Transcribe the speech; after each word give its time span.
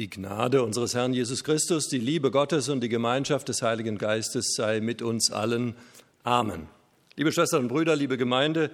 Die 0.00 0.08
Gnade 0.08 0.62
unseres 0.62 0.94
Herrn 0.94 1.12
Jesus 1.12 1.44
Christus, 1.44 1.88
die 1.88 1.98
Liebe 1.98 2.30
Gottes 2.30 2.70
und 2.70 2.80
die 2.80 2.88
Gemeinschaft 2.88 3.50
des 3.50 3.60
Heiligen 3.60 3.98
Geistes 3.98 4.54
sei 4.56 4.80
mit 4.80 5.02
uns 5.02 5.30
allen. 5.30 5.74
Amen. 6.22 6.68
Liebe 7.16 7.30
Schwestern 7.32 7.64
und 7.64 7.68
Brüder, 7.68 7.96
liebe 7.96 8.16
Gemeinde, 8.16 8.70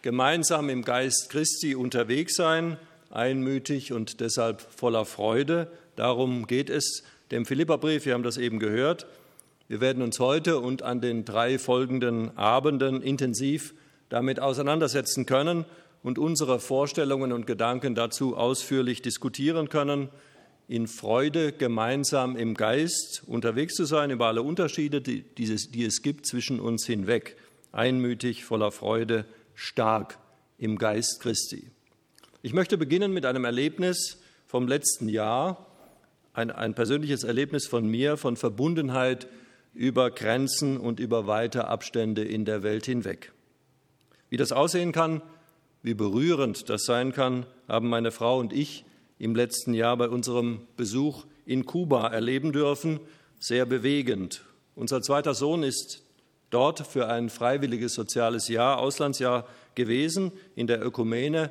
gemeinsam 0.00 0.70
im 0.70 0.82
Geist 0.82 1.28
Christi 1.28 1.74
unterwegs 1.74 2.34
sein, 2.34 2.78
einmütig 3.10 3.92
und 3.92 4.20
deshalb 4.20 4.62
voller 4.62 5.04
Freude. 5.04 5.70
Darum 5.96 6.46
geht 6.46 6.70
es 6.70 7.02
dem 7.30 7.44
Philipperbrief. 7.44 8.06
Wir 8.06 8.14
haben 8.14 8.22
das 8.22 8.38
eben 8.38 8.58
gehört. 8.58 9.06
Wir 9.68 9.82
werden 9.82 10.02
uns 10.02 10.18
heute 10.18 10.60
und 10.60 10.82
an 10.82 11.02
den 11.02 11.26
drei 11.26 11.58
folgenden 11.58 12.34
Abenden 12.38 13.02
intensiv 13.02 13.74
damit 14.08 14.40
auseinandersetzen 14.40 15.26
können 15.26 15.66
und 16.02 16.18
unsere 16.18 16.58
Vorstellungen 16.58 17.32
und 17.32 17.46
Gedanken 17.46 17.94
dazu 17.94 18.34
ausführlich 18.34 19.02
diskutieren 19.02 19.68
können 19.68 20.08
in 20.70 20.86
Freude 20.86 21.50
gemeinsam 21.50 22.36
im 22.36 22.54
Geist 22.54 23.24
unterwegs 23.26 23.74
zu 23.74 23.84
sein, 23.86 24.12
über 24.12 24.28
alle 24.28 24.42
Unterschiede, 24.42 25.00
die, 25.00 25.22
die 25.22 25.84
es 25.84 26.02
gibt 26.02 26.26
zwischen 26.26 26.60
uns 26.60 26.86
hinweg, 26.86 27.36
einmütig, 27.72 28.44
voller 28.44 28.70
Freude, 28.70 29.24
stark 29.56 30.16
im 30.58 30.78
Geist 30.78 31.18
Christi. 31.18 31.72
Ich 32.42 32.52
möchte 32.52 32.78
beginnen 32.78 33.12
mit 33.12 33.26
einem 33.26 33.44
Erlebnis 33.44 34.20
vom 34.46 34.68
letzten 34.68 35.08
Jahr, 35.08 35.66
ein, 36.34 36.52
ein 36.52 36.74
persönliches 36.74 37.24
Erlebnis 37.24 37.66
von 37.66 37.88
mir, 37.88 38.16
von 38.16 38.36
Verbundenheit 38.36 39.26
über 39.74 40.12
Grenzen 40.12 40.76
und 40.76 41.00
über 41.00 41.26
weite 41.26 41.66
Abstände 41.66 42.22
in 42.22 42.44
der 42.44 42.62
Welt 42.62 42.86
hinweg. 42.86 43.32
Wie 44.28 44.36
das 44.36 44.52
aussehen 44.52 44.92
kann, 44.92 45.20
wie 45.82 45.94
berührend 45.94 46.70
das 46.70 46.84
sein 46.84 47.12
kann, 47.12 47.44
haben 47.66 47.88
meine 47.88 48.12
Frau 48.12 48.38
und 48.38 48.52
ich 48.52 48.84
im 49.20 49.36
letzten 49.36 49.74
Jahr 49.74 49.96
bei 49.98 50.08
unserem 50.08 50.62
Besuch 50.76 51.26
in 51.44 51.66
Kuba 51.66 52.08
erleben 52.08 52.52
dürfen. 52.52 53.00
Sehr 53.38 53.66
bewegend. 53.66 54.42
Unser 54.74 55.02
zweiter 55.02 55.34
Sohn 55.34 55.62
ist 55.62 56.02
dort 56.48 56.86
für 56.86 57.06
ein 57.06 57.28
freiwilliges 57.28 57.94
soziales 57.94 58.48
Jahr, 58.48 58.78
Auslandsjahr 58.78 59.46
gewesen 59.74 60.32
in 60.56 60.66
der 60.66 60.84
Ökumene. 60.84 61.50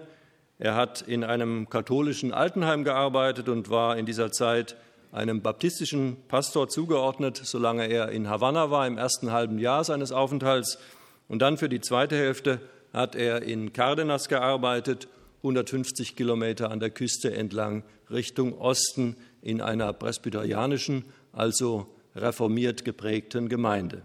Er 0.58 0.76
hat 0.76 1.04
in 1.04 1.24
einem 1.24 1.70
katholischen 1.70 2.34
Altenheim 2.34 2.84
gearbeitet 2.84 3.48
und 3.50 3.70
war 3.70 3.98
in 3.98 4.08
dieser 4.08 4.32
Zeit 4.32 4.76
einem 5.12 5.42
baptistischen 5.42 6.18
Pastor 6.28 6.70
zugeordnet, 6.70 7.38
solange 7.38 7.86
er 7.86 8.10
in 8.10 8.30
Havanna 8.30 8.72
war, 8.72 8.88
im 8.88 8.98
ersten 8.98 9.32
halben 9.32 9.60
Jahr 9.60 9.84
seines 9.84 10.12
Aufenthalts. 10.12 10.80
Und 11.28 11.44
dann 11.44 11.58
für 11.58 11.70
die 11.70 11.82
zweite 11.82 12.18
Hälfte 12.18 12.62
hat 12.94 13.16
er 13.16 13.44
in 13.44 13.74
Cardenas 13.74 14.28
gearbeitet 14.28 15.08
150 15.40 16.16
Kilometer 16.16 16.70
an 16.72 16.80
der 16.80 16.90
Küste 16.90 17.34
entlang 17.34 17.84
Richtung 18.10 18.58
Osten 18.58 19.16
in 19.42 19.62
einer 19.62 19.94
presbyterianischen, 19.94 21.06
also 21.32 21.88
reformiert 22.16 22.84
geprägten 22.84 23.50
Gemeinde. 23.50 24.02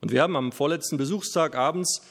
Und 0.00 0.12
wir 0.12 0.22
haben 0.22 0.36
am 0.36 0.52
vorletzten 0.52 0.96
Besuchstag 0.96 1.56
abends 1.56 2.02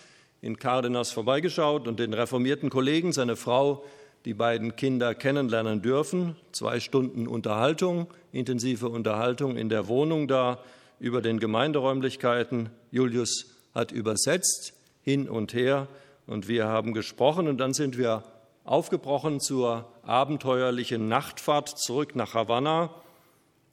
in 0.42 0.58
Cardenas 0.58 1.12
vorbeigeschaut 1.12 1.88
und 1.88 2.00
den 2.00 2.14
reformierten 2.14 2.70
Kollegen, 2.70 3.14
seine 3.14 3.36
Frau, 3.36 3.84
die 4.26 4.34
beiden 4.34 4.76
Kinder 4.76 5.16
kennenlernen 5.16 5.82
dürfen. 5.82 6.36
Zwei 6.52 6.80
Stunden 6.80 7.28
Unterhaltung, 7.28 8.08
intensive 8.32 8.90
Unterhaltung 8.90 9.56
in 9.56 9.70
der 9.70 9.88
Wohnung 9.88 10.28
da 10.28 10.60
über 11.00 11.22
den 11.22 11.40
Gemeinderäumlichkeiten. 11.40 12.70
Julius 12.92 13.46
hat 13.74 13.92
übersetzt 13.92 14.74
hin 15.02 15.30
und 15.30 15.54
her 15.54 15.88
und 16.28 16.48
wir 16.48 16.68
haben 16.68 16.94
gesprochen 16.94 17.48
und 17.48 17.58
dann 17.58 17.74
sind 17.74 17.98
wir 17.98 18.24
aufgebrochen 18.64 19.40
zur 19.40 19.92
abenteuerlichen 20.04 21.08
Nachtfahrt 21.08 21.78
zurück 21.80 22.16
nach 22.16 22.34
Havanna. 22.34 22.90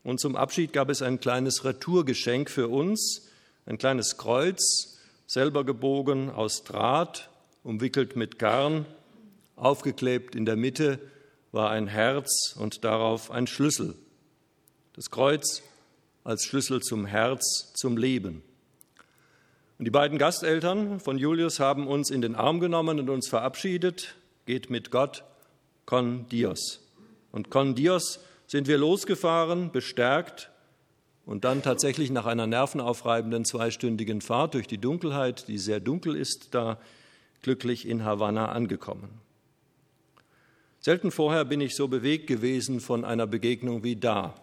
Und 0.05 0.21
zum 0.21 0.37
Abschied 0.37 0.73
gab 0.73 0.91
es 0.91 1.01
ein 1.01 1.21
kleines 1.21 1.65
Retourgeschenk 1.65 2.51
für 2.51 2.69
uns, 2.69 3.29
ein 3.67 3.79
kleines 3.79 4.17
Kreuz, 4.19 4.99
selber 5.27 5.65
gebogen 5.65 6.31
aus 6.31 6.65
Draht, 6.65 7.31
umwickelt 7.63 8.17
mit 8.17 8.39
Garn, 8.39 8.85
aufgeklebt 9.57 10.35
in 10.35 10.45
der 10.45 10.57
Mitte 10.57 10.99
war 11.53 11.71
ein 11.71 11.87
Herz 11.87 12.57
und 12.59 12.85
darauf 12.85 13.31
ein 13.31 13.47
Schlüssel. 13.47 13.95
Das 14.95 15.11
Kreuz 15.11 15.63
als 16.25 16.45
Schlüssel 16.45 16.81
zum 16.81 17.07
Herz, 17.07 17.73
zum 17.75 17.97
Leben. 17.97 18.43
Und 19.83 19.87
die 19.87 19.91
beiden 19.91 20.17
Gasteltern 20.17 21.01
von 21.01 21.19
Julius 21.19 21.59
haben 21.59 21.89
uns 21.89 22.09
in 22.09 22.23
den 22.23 22.37
Arm 22.37 22.61
genommen 22.61 23.01
und 23.01 23.11
uns 23.11 23.29
verabschiedet. 23.29 24.15
Geht 24.47 24.71
mit 24.71 24.93
Gott, 24.93 25.25
con 25.87 26.29
Dios. 26.29 26.89
Und 27.33 27.51
con 27.51 27.75
Dios 27.75 28.21
sind 28.47 28.69
wir 28.69 28.79
losgefahren, 28.79 29.73
bestärkt 29.73 30.53
und 31.27 31.43
dann 31.43 31.63
tatsächlich 31.63 32.13
nach 32.13 32.27
einer 32.27 32.47
nervenaufreibenden 32.47 33.45
zweistündigen 33.45 34.21
Fahrt 34.21 34.55
durch 34.55 34.69
die 34.69 34.79
Dunkelheit, 34.79 35.49
die 35.49 35.59
sehr 35.59 35.81
dunkel 35.81 36.15
ist, 36.15 36.55
da 36.55 36.79
glücklich 37.43 37.89
in 37.89 38.05
Havanna 38.05 38.53
angekommen. 38.53 39.09
Selten 40.79 41.11
vorher 41.11 41.45
bin 41.45 41.61
ich 41.61 41.75
so 41.75 41.89
bewegt 41.89 42.29
gewesen 42.29 42.79
von 42.79 43.05
einer 43.05 43.27
Begegnung 43.27 43.83
wie 43.83 43.97
da. 43.97 44.37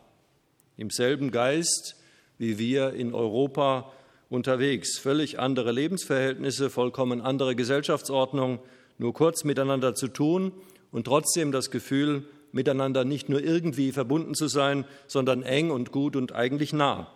Im 0.76 0.90
selben 0.90 1.32
Geist, 1.32 1.96
wie 2.38 2.60
wir 2.60 2.92
in 2.92 3.14
Europa 3.14 3.94
unterwegs. 4.30 4.98
Völlig 4.98 5.40
andere 5.40 5.72
Lebensverhältnisse, 5.72 6.70
vollkommen 6.70 7.22
andere 7.22 7.56
Gesellschaftsordnung, 7.56 8.60
nur 8.98 9.14
kurz 9.14 9.44
miteinander 9.44 9.96
zu 9.96 10.08
tun 10.08 10.52
und 10.92 11.06
trotzdem 11.06 11.52
das 11.52 11.72
Gefühl, 11.72 12.24
miteinander 12.52 13.06
nicht 13.06 13.30
nur 13.30 13.42
irgendwie 13.42 13.92
verbunden 13.92 14.34
zu 14.34 14.48
sein, 14.48 14.86
sondern 15.08 15.44
eng 15.44 15.72
und 15.72 15.92
gut 15.92 16.16
und 16.16 16.34
eigentlich 16.34 16.74
nah. 16.74 17.12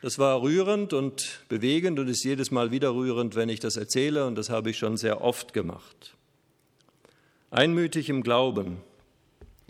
Das 0.00 0.18
war 0.18 0.42
rührend 0.42 0.92
und 0.92 1.40
bewegend 1.48 1.98
und 1.98 2.08
ist 2.08 2.24
jedes 2.24 2.50
Mal 2.50 2.70
wieder 2.70 2.94
rührend, 2.94 3.34
wenn 3.34 3.48
ich 3.48 3.58
das 3.58 3.76
erzähle, 3.76 4.26
und 4.26 4.36
das 4.36 4.48
habe 4.48 4.70
ich 4.70 4.78
schon 4.78 4.96
sehr 4.96 5.22
oft 5.22 5.52
gemacht. 5.52 6.14
Einmütig 7.50 8.08
im 8.08 8.22
Glauben, 8.22 8.76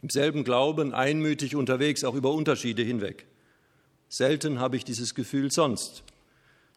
im 0.02 0.10
selben 0.10 0.44
Glauben, 0.44 0.92
einmütig 0.92 1.56
unterwegs, 1.56 2.04
auch 2.04 2.14
über 2.14 2.32
Unterschiede 2.32 2.82
hinweg. 2.82 3.26
Selten 4.08 4.58
habe 4.60 4.76
ich 4.76 4.84
dieses 4.84 5.14
Gefühl 5.14 5.50
sonst. 5.50 6.02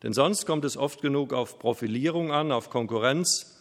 Denn 0.04 0.14
sonst 0.14 0.46
kommt 0.46 0.66
es 0.66 0.78
oft 0.78 1.02
genug 1.02 1.34
auf 1.34 1.60
Profilierung 1.60 2.32
an, 2.32 2.52
auf 2.52 2.70
Konkurrenz, 2.70 3.58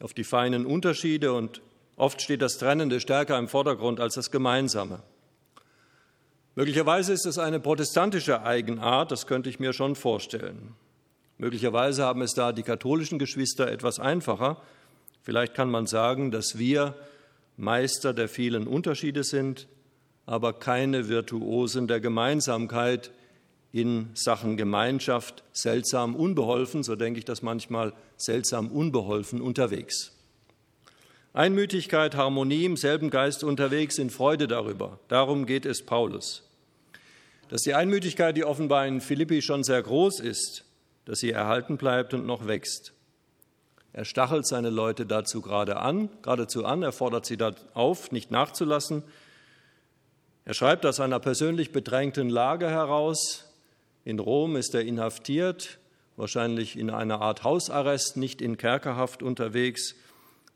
auf 0.00 0.14
die 0.14 0.24
feinen 0.24 0.66
Unterschiede 0.66 1.32
und 1.32 1.60
oft 1.96 2.22
steht 2.22 2.42
das 2.42 2.58
Trennende 2.58 3.00
stärker 3.00 3.38
im 3.38 3.48
Vordergrund 3.48 4.00
als 4.00 4.14
das 4.14 4.30
Gemeinsame. 4.30 5.02
Möglicherweise 6.56 7.12
ist 7.12 7.26
es 7.26 7.38
eine 7.38 7.60
protestantische 7.60 8.42
Eigenart, 8.42 9.10
das 9.10 9.26
könnte 9.26 9.50
ich 9.50 9.58
mir 9.58 9.72
schon 9.72 9.96
vorstellen. 9.96 10.74
Möglicherweise 11.36 12.04
haben 12.04 12.22
es 12.22 12.32
da 12.32 12.52
die 12.52 12.62
katholischen 12.62 13.18
Geschwister 13.18 13.70
etwas 13.70 13.98
einfacher. 13.98 14.62
Vielleicht 15.22 15.54
kann 15.54 15.70
man 15.70 15.86
sagen, 15.86 16.30
dass 16.30 16.58
wir 16.58 16.94
Meister 17.56 18.14
der 18.14 18.28
vielen 18.28 18.66
Unterschiede 18.68 19.24
sind, 19.24 19.66
aber 20.26 20.52
keine 20.52 21.08
Virtuosen 21.08 21.86
der 21.86 22.00
Gemeinsamkeit 22.00 23.10
in 23.72 24.10
Sachen 24.14 24.56
Gemeinschaft, 24.56 25.42
seltsam 25.52 26.14
unbeholfen, 26.14 26.82
so 26.82 26.94
denke 26.94 27.18
ich 27.18 27.24
das 27.24 27.42
manchmal, 27.42 27.92
seltsam 28.16 28.68
unbeholfen 28.68 29.40
unterwegs. 29.40 30.12
Einmütigkeit, 31.32 32.14
Harmonie 32.14 32.64
im 32.64 32.76
selben 32.76 33.10
Geist 33.10 33.42
unterwegs 33.42 33.98
in 33.98 34.10
Freude 34.10 34.46
darüber. 34.46 35.00
Darum 35.08 35.46
geht 35.46 35.66
es 35.66 35.84
Paulus. 35.84 36.48
Dass 37.48 37.62
die 37.62 37.74
Einmütigkeit, 37.74 38.36
die 38.36 38.44
offenbar 38.44 38.86
in 38.86 39.00
Philippi 39.00 39.42
schon 39.42 39.64
sehr 39.64 39.82
groß 39.82 40.20
ist, 40.20 40.64
dass 41.04 41.18
sie 41.18 41.32
erhalten 41.32 41.76
bleibt 41.76 42.14
und 42.14 42.24
noch 42.24 42.46
wächst. 42.46 42.92
Er 43.92 44.04
stachelt 44.04 44.46
seine 44.46 44.70
Leute 44.70 45.06
dazu 45.06 45.40
gerade 45.40 45.76
an, 45.78 46.08
geradezu 46.22 46.64
an, 46.64 46.82
er 46.82 46.92
fordert 46.92 47.26
sie 47.26 47.36
da 47.36 47.52
auf, 47.74 48.12
nicht 48.12 48.30
nachzulassen, 48.30 49.02
er 50.44 50.54
schreibt 50.54 50.84
aus 50.84 51.00
einer 51.00 51.20
persönlich 51.20 51.72
bedrängten 51.72 52.28
Lage 52.28 52.68
heraus. 52.68 53.50
In 54.04 54.18
Rom 54.18 54.56
ist 54.56 54.74
er 54.74 54.82
inhaftiert, 54.82 55.78
wahrscheinlich 56.16 56.78
in 56.78 56.90
einer 56.90 57.22
Art 57.22 57.44
Hausarrest, 57.44 58.18
nicht 58.18 58.42
in 58.42 58.58
Kerkerhaft 58.58 59.22
unterwegs, 59.22 59.94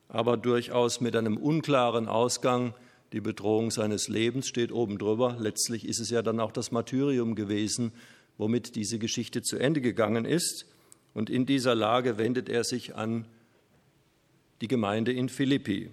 aber 0.08 0.36
durchaus 0.36 1.00
mit 1.00 1.16
einem 1.16 1.38
unklaren 1.38 2.06
Ausgang. 2.06 2.74
Die 3.12 3.22
Bedrohung 3.22 3.70
seines 3.70 4.08
Lebens 4.08 4.46
steht 4.46 4.72
oben 4.72 4.98
drüber. 4.98 5.36
Letztlich 5.38 5.88
ist 5.88 6.00
es 6.00 6.10
ja 6.10 6.20
dann 6.20 6.40
auch 6.40 6.52
das 6.52 6.70
Martyrium 6.70 7.34
gewesen, 7.34 7.92
womit 8.36 8.76
diese 8.76 8.98
Geschichte 8.98 9.40
zu 9.40 9.56
Ende 9.56 9.80
gegangen 9.80 10.26
ist. 10.26 10.66
Und 11.14 11.30
in 11.30 11.46
dieser 11.46 11.74
Lage 11.74 12.18
wendet 12.18 12.50
er 12.50 12.64
sich 12.64 12.94
an 12.94 13.24
die 14.60 14.68
Gemeinde 14.68 15.12
in 15.12 15.30
Philippi. 15.30 15.90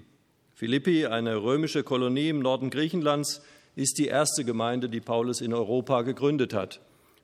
Philippi, 0.54 1.06
eine 1.06 1.42
römische 1.42 1.84
Kolonie 1.84 2.30
im 2.30 2.40
Norden 2.40 2.70
Griechenlands, 2.70 3.42
ist 3.76 3.98
die 3.98 4.08
erste 4.08 4.46
Gemeinde, 4.46 4.90
die 4.90 5.02
Paulus 5.02 5.42
in 5.42 5.54
Europa 5.54 6.02
gegründet 6.02 6.54
hat. 6.54 6.82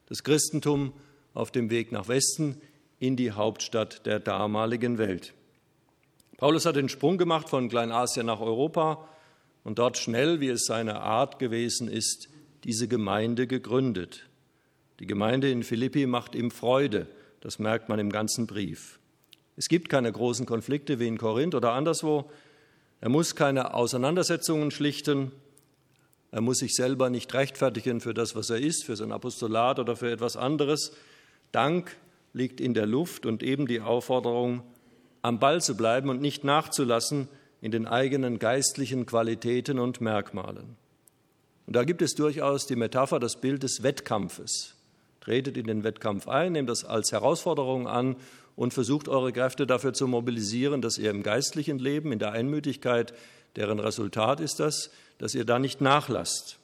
Das 0.08 0.24
Christentum 0.24 0.94
auf 1.34 1.52
dem 1.52 1.70
Weg 1.70 1.92
nach 1.92 2.08
Westen 2.08 2.58
in 3.00 3.16
die 3.16 3.32
Hauptstadt 3.32 4.06
der 4.06 4.20
damaligen 4.20 4.98
Welt. 4.98 5.34
Paulus 6.38 6.66
hat 6.66 6.76
den 6.76 6.90
Sprung 6.90 7.18
gemacht 7.18 7.50
von 7.50 7.70
Kleinasien 7.70 8.26
nach 8.26 8.42
Europa, 8.42 9.08
und 9.64 9.80
dort 9.80 9.98
schnell, 9.98 10.40
wie 10.40 10.50
es 10.50 10.66
seine 10.66 11.02
Art 11.02 11.40
gewesen 11.40 11.88
ist, 11.88 12.30
diese 12.64 12.88
Gemeinde 12.88 13.48
gegründet. 13.48 14.28
Die 15.00 15.08
Gemeinde 15.08 15.52
in 15.52 15.64
Philippi 15.64 16.06
macht 16.06 16.36
ihm 16.36 16.52
Freude, 16.52 17.08
das 17.42 17.60
merkt 17.60 17.90
man 17.90 18.00
im 18.00 18.12
ganzen 18.12 18.48
Brief. 18.48 19.00
Es 19.58 19.68
gibt 19.68 19.90
keine 19.90 20.12
großen 20.12 20.46
Konflikte 20.46 21.00
wie 21.00 21.08
in 21.08 21.18
Korinth 21.18 21.56
oder 21.56 21.74
anderswo. 21.74 22.32
Er 23.02 23.10
muss 23.10 23.36
keine 23.36 23.74
Auseinandersetzungen 23.74 24.72
schlichten. 24.72 25.32
Er 26.32 26.42
muss 26.42 26.60
sich 26.60 26.76
selber 26.76 27.10
nicht 27.10 27.34
rechtfertigen 27.34 28.00
für 28.00 28.14
das, 28.14 28.36
was 28.36 28.50
er 28.50 28.58
ist, 28.58 28.86
für 28.86 28.96
sein 28.96 29.12
Apostolat 29.12 29.80
oder 29.80 29.98
für 29.98 30.12
etwas 30.12 30.38
anderes. 30.38 30.94
Dank 31.52 31.98
liegt 32.34 32.62
in 32.62 32.74
der 32.74 32.86
Luft 32.86 33.26
und 33.26 33.44
eben 33.44 33.68
die 33.68 33.82
Aufforderung, 33.82 34.64
am 35.22 35.40
Ball 35.40 35.62
zu 35.62 35.76
bleiben 35.76 36.10
und 36.10 36.22
nicht 36.22 36.44
nachzulassen 36.44 37.28
in 37.62 37.72
den 37.72 37.86
eigenen 37.86 38.40
geistlichen 38.40 39.06
Qualitäten 39.06 39.78
und 39.78 40.02
Merkmalen. 40.02 40.78
Und 41.68 41.76
da 41.76 41.84
gibt 41.84 42.02
es 42.02 42.16
durchaus 42.16 42.66
die 42.66 42.76
Metapher, 42.76 43.20
das 43.20 43.40
Bild 43.40 43.64
des 43.64 43.84
Wettkampfes. 43.84 44.76
Tretet 45.20 45.58
in 45.58 45.68
den 45.68 45.84
Wettkampf 45.84 46.28
ein, 46.28 46.54
nehmt 46.54 46.70
das 46.70 46.84
als 46.84 47.12
Herausforderung 47.12 47.88
an 47.88 48.16
und 48.56 48.74
versucht 48.74 49.08
eure 49.08 49.32
Kräfte 49.32 49.68
dafür 49.68 49.94
zu 49.94 50.08
mobilisieren, 50.08 50.82
dass 50.82 50.98
ihr 50.98 51.12
im 51.12 51.22
geistlichen 51.22 51.78
Leben, 51.78 52.12
in 52.12 52.20
der 52.20 52.32
Einmütigkeit, 52.32 53.14
deren 53.56 53.80
Resultat 53.80 54.40
ist 54.40 54.60
das, 54.60 54.92
dass 55.18 55.36
ihr 55.36 55.46
da 55.46 55.60
nicht 55.60 55.82
nachlasst. 55.82 56.58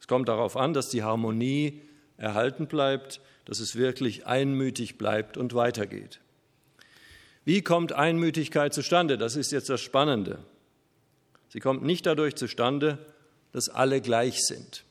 Es 0.00 0.06
kommt 0.06 0.28
darauf 0.28 0.56
an, 0.56 0.74
dass 0.74 0.88
die 0.88 1.02
Harmonie 1.02 1.80
erhalten 2.16 2.66
bleibt, 2.66 3.20
dass 3.44 3.60
es 3.60 3.76
wirklich 3.76 4.26
einmütig 4.26 4.98
bleibt 4.98 5.36
und 5.36 5.54
weitergeht. 5.54 6.20
Wie 7.44 7.62
kommt 7.62 7.92
Einmütigkeit 7.92 8.72
zustande? 8.72 9.18
Das 9.18 9.36
ist 9.36 9.50
jetzt 9.50 9.68
das 9.68 9.80
Spannende. 9.80 10.38
Sie 11.48 11.60
kommt 11.60 11.82
nicht 11.82 12.06
dadurch 12.06 12.36
zustande, 12.36 12.98
dass 13.52 13.68
alle 13.68 14.00
gleich 14.00 14.40
sind, 14.40 14.84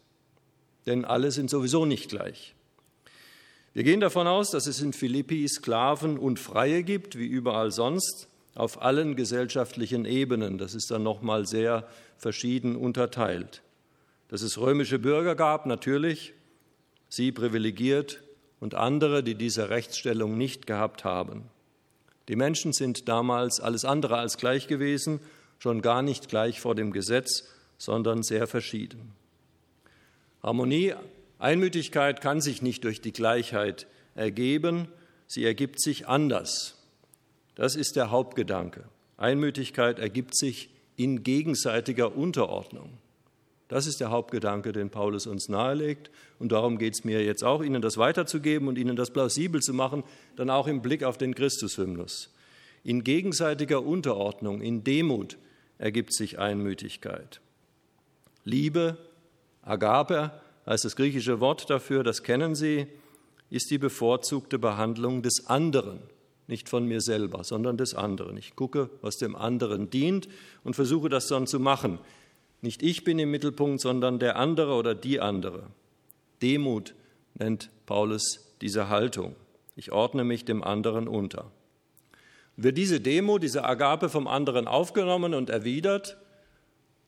denn 0.85 1.05
alle 1.05 1.31
sind 1.31 1.49
sowieso 1.49 1.85
nicht 1.85 2.09
gleich. 2.09 2.53
Wir 3.73 3.83
gehen 3.83 4.01
davon 4.01 4.27
aus, 4.27 4.51
dass 4.51 4.67
es 4.67 4.81
in 4.81 4.91
Philippi 4.91 5.47
Sklaven 5.47 6.17
und 6.17 6.39
Freie 6.39 6.83
gibt, 6.83 7.17
wie 7.17 7.25
überall 7.25 7.71
sonst, 7.71 8.27
auf 8.55 8.81
allen 8.81 9.15
gesellschaftlichen 9.15 10.05
Ebenen. 10.05 10.57
Das 10.57 10.75
ist 10.75 10.91
dann 10.91 11.03
nochmal 11.03 11.45
sehr 11.45 11.87
verschieden 12.17 12.75
unterteilt. 12.75 13.61
Dass 14.27 14.41
es 14.41 14.57
römische 14.57 14.99
Bürger 14.99 15.35
gab, 15.35 15.65
natürlich, 15.65 16.33
sie 17.09 17.31
privilegiert 17.31 18.21
und 18.59 18.75
andere, 18.75 19.23
die 19.23 19.35
diese 19.35 19.69
Rechtsstellung 19.69 20.37
nicht 20.37 20.67
gehabt 20.67 21.03
haben. 21.03 21.43
Die 22.27 22.35
Menschen 22.35 22.71
sind 22.73 23.09
damals 23.09 23.59
alles 23.59 23.83
andere 23.83 24.17
als 24.17 24.37
gleich 24.37 24.67
gewesen, 24.67 25.19
schon 25.59 25.81
gar 25.81 26.01
nicht 26.01 26.29
gleich 26.29 26.61
vor 26.61 26.75
dem 26.75 26.91
Gesetz, 26.91 27.49
sondern 27.77 28.23
sehr 28.23 28.47
verschieden. 28.47 29.13
Harmonie 30.43 30.93
Einmütigkeit 31.39 32.21
kann 32.21 32.39
sich 32.39 32.61
nicht 32.61 32.83
durch 32.83 33.01
die 33.01 33.13
Gleichheit 33.13 33.87
ergeben, 34.15 34.87
sie 35.27 35.43
ergibt 35.43 35.81
sich 35.81 36.07
anders. 36.07 36.80
Das 37.55 37.75
ist 37.75 37.95
der 37.95 38.11
Hauptgedanke. 38.11 38.85
Einmütigkeit 39.17 39.99
ergibt 39.99 40.35
sich 40.35 40.69
in 40.95 41.23
gegenseitiger 41.23 42.15
Unterordnung. 42.15 42.97
Das 43.67 43.87
ist 43.87 44.01
der 44.01 44.09
Hauptgedanke, 44.09 44.73
den 44.73 44.89
Paulus 44.89 45.27
uns 45.27 45.47
nahelegt. 45.47 46.11
Und 46.39 46.51
darum 46.51 46.77
geht 46.77 46.93
es 46.93 47.03
mir 47.05 47.23
jetzt 47.23 47.43
auch, 47.43 47.63
Ihnen 47.63 47.81
das 47.81 47.97
weiterzugeben 47.97 48.67
und 48.67 48.77
Ihnen 48.77 48.97
das 48.97 49.11
plausibel 49.11 49.61
zu 49.61 49.73
machen, 49.73 50.03
dann 50.35 50.49
auch 50.49 50.67
im 50.67 50.81
Blick 50.81 51.03
auf 51.03 51.17
den 51.17 51.33
Christushymnus. 51.33 52.33
In 52.83 53.03
gegenseitiger 53.03 53.81
Unterordnung, 53.81 54.61
in 54.61 54.83
Demut 54.83 55.37
ergibt 55.77 56.13
sich 56.13 56.37
Einmütigkeit. 56.37 57.39
Liebe, 58.43 58.97
Agape, 59.61 60.31
heißt 60.65 60.83
das 60.83 60.95
griechische 60.95 61.39
Wort 61.39 61.69
dafür, 61.69 62.03
das 62.03 62.23
kennen 62.23 62.55
Sie, 62.55 62.87
ist 63.49 63.71
die 63.71 63.77
bevorzugte 63.77 64.59
Behandlung 64.59 65.21
des 65.21 65.47
anderen, 65.47 66.01
nicht 66.51 66.69
von 66.69 66.85
mir 66.85 67.01
selber, 67.01 67.43
sondern 67.43 67.77
des 67.77 67.95
anderen. 67.95 68.37
Ich 68.37 68.55
gucke, 68.55 68.91
was 69.01 69.17
dem 69.17 69.35
anderen 69.35 69.89
dient 69.89 70.27
und 70.63 70.75
versuche 70.75 71.09
das 71.09 71.27
dann 71.27 71.47
zu 71.47 71.59
machen. 71.59 71.97
Nicht 72.61 72.83
ich 72.83 73.03
bin 73.03 73.17
im 73.17 73.31
Mittelpunkt, 73.31 73.81
sondern 73.81 74.19
der 74.19 74.35
andere 74.35 74.75
oder 74.75 74.93
die 74.93 75.19
andere. 75.19 75.63
Demut 76.43 76.93
nennt 77.33 77.71
Paulus 77.87 78.53
diese 78.61 78.89
Haltung. 78.89 79.35
Ich 79.75 79.91
ordne 79.91 80.23
mich 80.23 80.45
dem 80.45 80.63
anderen 80.63 81.07
unter. 81.07 81.51
Wird 82.55 82.77
diese 82.77 82.99
Demut, 82.99 83.41
diese 83.41 83.63
Agape 83.63 84.09
vom 84.09 84.27
anderen 84.27 84.67
aufgenommen 84.67 85.33
und 85.33 85.49
erwidert, 85.49 86.17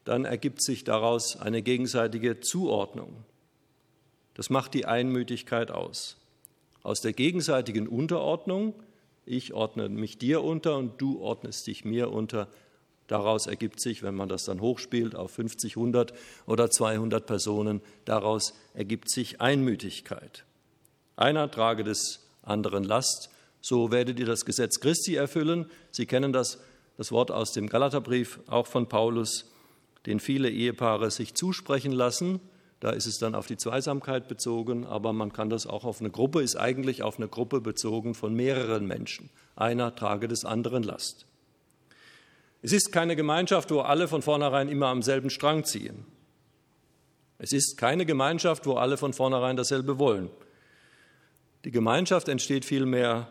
dann 0.06 0.26
ergibt 0.26 0.64
sich 0.64 0.84
daraus 0.84 1.40
eine 1.40 1.62
gegenseitige 1.62 2.40
Zuordnung. 2.40 3.24
Das 4.34 4.50
macht 4.50 4.74
die 4.74 4.86
Einmütigkeit 4.86 5.70
aus. 5.70 6.18
Aus 6.82 7.02
der 7.02 7.14
gegenseitigen 7.14 7.88
Unterordnung, 7.88 8.74
ich 9.26 9.54
ordne 9.54 9.90
mich 9.90 10.18
dir 10.18 10.44
unter 10.44 10.78
und 10.78 11.02
du 11.02 11.22
ordnest 11.22 11.68
dich 11.68 11.86
mir 11.86 12.12
unter, 12.12 12.48
daraus 13.08 13.48
ergibt 13.48 13.80
sich, 13.80 14.04
wenn 14.04 14.16
man 14.16 14.30
das 14.30 14.46
dann 14.46 14.62
hochspielt 14.62 15.16
auf 15.16 15.32
50, 15.32 15.78
100 15.78 16.14
oder 16.46 16.70
200 16.70 17.26
Personen, 17.26 17.82
daraus 18.06 18.54
ergibt 18.74 19.10
sich 19.10 19.42
Einmütigkeit. 19.42 20.46
Einer 21.16 21.50
trage 21.50 21.84
des 21.84 22.28
anderen 22.42 22.84
Last, 22.84 23.30
so 23.62 23.92
werdet 23.92 24.20
ihr 24.20 24.26
das 24.26 24.46
Gesetz 24.46 24.80
Christi 24.80 25.16
erfüllen. 25.16 25.68
Sie 25.92 26.06
kennen 26.06 26.34
das, 26.34 26.60
das 26.98 27.12
Wort 27.12 27.32
aus 27.32 27.54
dem 27.54 27.68
Galaterbrief, 27.70 28.40
auch 28.48 28.68
von 28.68 28.90
Paulus, 28.90 29.52
den 30.06 30.20
viele 30.20 30.50
Ehepaare 30.50 31.12
sich 31.12 31.34
zusprechen 31.34 31.94
lassen, 31.94 32.42
da 32.84 32.90
ist 32.90 33.06
es 33.06 33.18
dann 33.18 33.34
auf 33.34 33.48
die 33.48 33.56
Zweisamkeit 33.56 34.28
bezogen, 34.28 34.86
aber 34.86 35.14
man 35.14 35.32
kann 35.32 35.50
das 35.50 35.66
auch 35.68 35.86
auf 35.86 36.02
eine 36.02 36.10
Gruppe, 36.10 36.42
ist 36.42 36.58
eigentlich 36.58 37.02
auf 37.02 37.16
eine 37.16 37.30
Gruppe 37.30 37.62
bezogen 37.62 38.14
von 38.14 38.34
mehreren 38.34 38.86
Menschen. 38.86 39.30
Einer 39.56 39.96
trage 39.96 40.28
des 40.28 40.44
anderen 40.44 40.84
Last. 40.84 41.26
Es 42.62 42.74
ist 42.74 42.92
keine 42.92 43.16
Gemeinschaft, 43.16 43.72
wo 43.72 43.80
alle 43.80 44.10
von 44.10 44.22
vornherein 44.22 44.68
immer 44.68 44.88
am 44.88 45.02
selben 45.02 45.30
Strang 45.30 45.64
ziehen. 45.64 46.06
Es 47.38 47.54
ist 47.54 47.78
keine 47.78 48.06
Gemeinschaft, 48.06 48.66
wo 48.66 48.74
alle 48.74 48.98
von 48.98 49.14
vornherein 49.14 49.56
dasselbe 49.56 49.98
wollen. 49.98 50.30
Die 51.64 51.72
Gemeinschaft 51.72 52.28
entsteht 52.28 52.66
vielmehr 52.66 53.30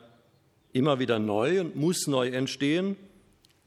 immer 0.73 0.99
wieder 0.99 1.19
neu 1.19 1.61
und 1.61 1.77
muss 1.77 2.07
neu 2.07 2.29
entstehen. 2.29 2.97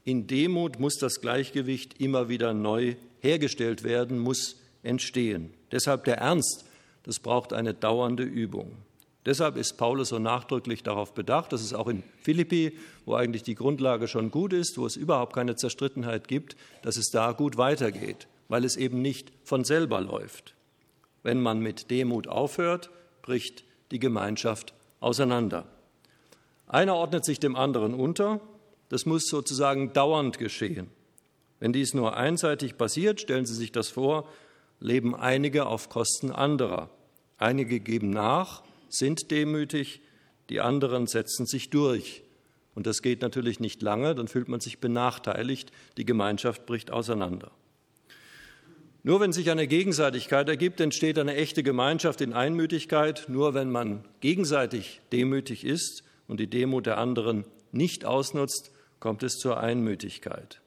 In 0.02 0.26
Demut 0.26 0.80
muss 0.80 0.98
das 0.98 1.20
Gleichgewicht 1.20 2.00
immer 2.00 2.28
wieder 2.28 2.54
neu 2.54 2.96
hergestellt 3.20 3.84
werden, 3.84 4.18
muss 4.18 4.56
entstehen. 4.86 5.52
Deshalb 5.72 6.04
der 6.04 6.18
Ernst, 6.18 6.64
das 7.02 7.18
braucht 7.18 7.52
eine 7.52 7.74
dauernde 7.74 8.22
Übung. 8.22 8.72
Deshalb 9.26 9.56
ist 9.56 9.76
Paulus 9.76 10.10
so 10.10 10.20
nachdrücklich 10.20 10.84
darauf 10.84 11.12
bedacht, 11.12 11.52
dass 11.52 11.60
es 11.60 11.74
auch 11.74 11.88
in 11.88 12.04
Philippi, 12.22 12.78
wo 13.04 13.14
eigentlich 13.14 13.42
die 13.42 13.56
Grundlage 13.56 14.06
schon 14.06 14.30
gut 14.30 14.52
ist, 14.52 14.78
wo 14.78 14.86
es 14.86 14.94
überhaupt 14.94 15.34
keine 15.34 15.56
Zerstrittenheit 15.56 16.28
gibt, 16.28 16.56
dass 16.82 16.96
es 16.96 17.10
da 17.10 17.32
gut 17.32 17.56
weitergeht, 17.56 18.28
weil 18.48 18.64
es 18.64 18.76
eben 18.76 19.02
nicht 19.02 19.32
von 19.42 19.64
selber 19.64 20.00
läuft. 20.00 20.54
Wenn 21.24 21.42
man 21.42 21.58
mit 21.58 21.90
Demut 21.90 22.28
aufhört, 22.28 22.90
bricht 23.22 23.64
die 23.90 23.98
Gemeinschaft 23.98 24.74
auseinander. 25.00 25.66
Einer 26.68 26.94
ordnet 26.94 27.24
sich 27.24 27.40
dem 27.40 27.56
anderen 27.56 27.94
unter, 27.94 28.40
das 28.88 29.06
muss 29.06 29.26
sozusagen 29.26 29.92
dauernd 29.92 30.38
geschehen. 30.38 30.88
Wenn 31.58 31.72
dies 31.72 31.94
nur 31.94 32.16
einseitig 32.16 32.76
passiert, 32.76 33.20
stellen 33.20 33.46
Sie 33.46 33.54
sich 33.54 33.72
das 33.72 33.88
vor, 33.88 34.28
leben 34.80 35.14
einige 35.14 35.66
auf 35.66 35.88
Kosten 35.88 36.30
anderer. 36.30 36.90
Einige 37.38 37.80
geben 37.80 38.10
nach, 38.10 38.62
sind 38.88 39.30
demütig, 39.30 40.00
die 40.48 40.60
anderen 40.60 41.06
setzen 41.06 41.46
sich 41.46 41.70
durch. 41.70 42.22
Und 42.74 42.86
das 42.86 43.02
geht 43.02 43.22
natürlich 43.22 43.58
nicht 43.58 43.82
lange, 43.82 44.14
dann 44.14 44.28
fühlt 44.28 44.48
man 44.48 44.60
sich 44.60 44.78
benachteiligt, 44.80 45.72
die 45.96 46.04
Gemeinschaft 46.04 46.66
bricht 46.66 46.90
auseinander. 46.90 47.50
Nur 49.02 49.20
wenn 49.20 49.32
sich 49.32 49.50
eine 49.50 49.66
Gegenseitigkeit 49.68 50.48
ergibt, 50.48 50.80
entsteht 50.80 51.18
eine 51.18 51.36
echte 51.36 51.62
Gemeinschaft 51.62 52.20
in 52.20 52.32
Einmütigkeit. 52.32 53.26
Nur 53.28 53.54
wenn 53.54 53.70
man 53.70 54.04
gegenseitig 54.20 55.00
demütig 55.12 55.64
ist 55.64 56.02
und 56.26 56.40
die 56.40 56.50
Demut 56.50 56.86
der 56.86 56.98
anderen 56.98 57.44
nicht 57.70 58.04
ausnutzt, 58.04 58.72
kommt 58.98 59.22
es 59.22 59.34
zur 59.34 59.60
Einmütigkeit. 59.60 60.60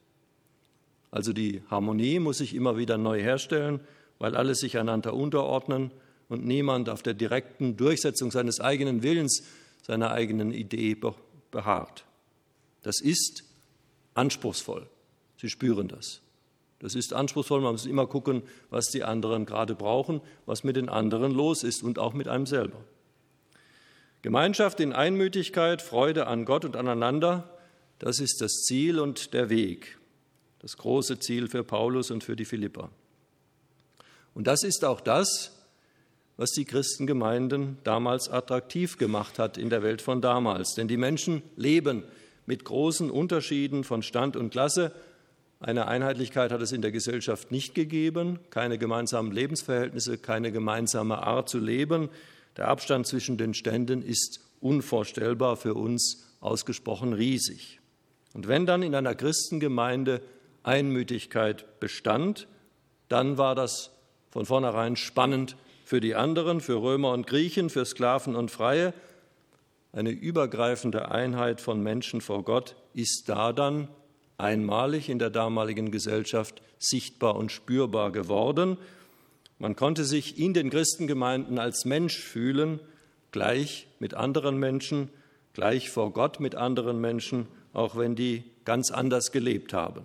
Also 1.10 1.32
die 1.34 1.62
Harmonie 1.70 2.18
muss 2.18 2.38
sich 2.38 2.54
immer 2.54 2.78
wieder 2.78 2.96
neu 2.96 3.20
herstellen 3.20 3.80
weil 4.20 4.36
alle 4.36 4.54
sich 4.54 4.78
einander 4.78 5.14
unterordnen 5.14 5.90
und 6.28 6.46
niemand 6.46 6.88
auf 6.88 7.02
der 7.02 7.14
direkten 7.14 7.76
Durchsetzung 7.76 8.30
seines 8.30 8.60
eigenen 8.60 9.02
Willens, 9.02 9.42
seiner 9.82 10.12
eigenen 10.12 10.52
Idee 10.52 10.96
beharrt. 11.50 12.04
Das 12.82 13.00
ist 13.00 13.42
anspruchsvoll. 14.14 14.86
Sie 15.38 15.48
spüren 15.48 15.88
das. 15.88 16.20
Das 16.78 16.94
ist 16.94 17.12
anspruchsvoll. 17.12 17.62
Man 17.62 17.72
muss 17.72 17.86
immer 17.86 18.06
gucken, 18.06 18.42
was 18.68 18.86
die 18.86 19.02
anderen 19.02 19.46
gerade 19.46 19.74
brauchen, 19.74 20.20
was 20.46 20.64
mit 20.64 20.76
den 20.76 20.88
anderen 20.88 21.32
los 21.32 21.64
ist 21.64 21.82
und 21.82 21.98
auch 21.98 22.12
mit 22.12 22.28
einem 22.28 22.46
selber. 22.46 22.78
Gemeinschaft 24.22 24.80
in 24.80 24.92
Einmütigkeit, 24.92 25.80
Freude 25.80 26.26
an 26.26 26.44
Gott 26.44 26.66
und 26.66 26.76
aneinander, 26.76 27.58
das 27.98 28.20
ist 28.20 28.40
das 28.42 28.52
Ziel 28.64 29.00
und 29.00 29.32
der 29.32 29.48
Weg. 29.48 29.98
das 30.60 30.76
große 30.76 31.18
Ziel 31.18 31.48
für 31.48 31.64
Paulus 31.64 32.10
und 32.10 32.22
für 32.22 32.36
die 32.36 32.44
Philipper. 32.44 32.90
Und 34.34 34.46
das 34.46 34.62
ist 34.62 34.84
auch 34.84 35.00
das, 35.00 35.52
was 36.36 36.52
die 36.52 36.64
Christengemeinden 36.64 37.76
damals 37.84 38.30
attraktiv 38.30 38.96
gemacht 38.96 39.38
hat 39.38 39.58
in 39.58 39.68
der 39.68 39.82
Welt 39.82 40.00
von 40.00 40.22
damals. 40.22 40.74
Denn 40.74 40.88
die 40.88 40.96
Menschen 40.96 41.42
leben 41.56 42.04
mit 42.46 42.64
großen 42.64 43.10
Unterschieden 43.10 43.84
von 43.84 44.02
Stand 44.02 44.36
und 44.36 44.50
Klasse. 44.50 44.92
Eine 45.60 45.86
Einheitlichkeit 45.86 46.50
hat 46.50 46.62
es 46.62 46.72
in 46.72 46.80
der 46.80 46.92
Gesellschaft 46.92 47.50
nicht 47.50 47.74
gegeben, 47.74 48.38
keine 48.48 48.78
gemeinsamen 48.78 49.32
Lebensverhältnisse, 49.32 50.16
keine 50.16 50.50
gemeinsame 50.50 51.18
Art 51.22 51.50
zu 51.50 51.58
leben. 51.58 52.08
Der 52.56 52.68
Abstand 52.68 53.06
zwischen 53.06 53.36
den 53.36 53.52
Ständen 53.52 54.00
ist 54.00 54.40
unvorstellbar 54.60 55.56
für 55.56 55.74
uns 55.74 56.26
ausgesprochen 56.40 57.12
riesig. 57.12 57.80
Und 58.32 58.48
wenn 58.48 58.64
dann 58.64 58.82
in 58.82 58.94
einer 58.94 59.14
Christengemeinde 59.14 60.22
Einmütigkeit 60.62 61.80
bestand, 61.80 62.48
dann 63.08 63.36
war 63.36 63.54
das 63.54 63.90
von 64.30 64.46
vornherein 64.46 64.96
spannend 64.96 65.56
für 65.84 66.00
die 66.00 66.14
anderen, 66.14 66.60
für 66.60 66.80
Römer 66.80 67.12
und 67.12 67.26
Griechen, 67.26 67.70
für 67.70 67.84
Sklaven 67.84 68.36
und 68.36 68.50
Freie. 68.50 68.94
Eine 69.92 70.10
übergreifende 70.10 71.10
Einheit 71.10 71.60
von 71.60 71.82
Menschen 71.82 72.20
vor 72.20 72.44
Gott 72.44 72.76
ist 72.94 73.28
da 73.28 73.52
dann 73.52 73.88
einmalig 74.38 75.08
in 75.08 75.18
der 75.18 75.30
damaligen 75.30 75.90
Gesellschaft 75.90 76.62
sichtbar 76.78 77.36
und 77.36 77.52
spürbar 77.52 78.12
geworden. 78.12 78.78
Man 79.58 79.76
konnte 79.76 80.04
sich 80.04 80.38
in 80.38 80.54
den 80.54 80.70
Christengemeinden 80.70 81.58
als 81.58 81.84
Mensch 81.84 82.18
fühlen, 82.18 82.80
gleich 83.32 83.86
mit 83.98 84.14
anderen 84.14 84.58
Menschen, 84.58 85.10
gleich 85.52 85.90
vor 85.90 86.12
Gott 86.12 86.40
mit 86.40 86.54
anderen 86.54 87.00
Menschen, 87.00 87.46
auch 87.72 87.96
wenn 87.96 88.14
die 88.16 88.44
ganz 88.64 88.90
anders 88.90 89.32
gelebt 89.32 89.72
haben. 89.72 90.02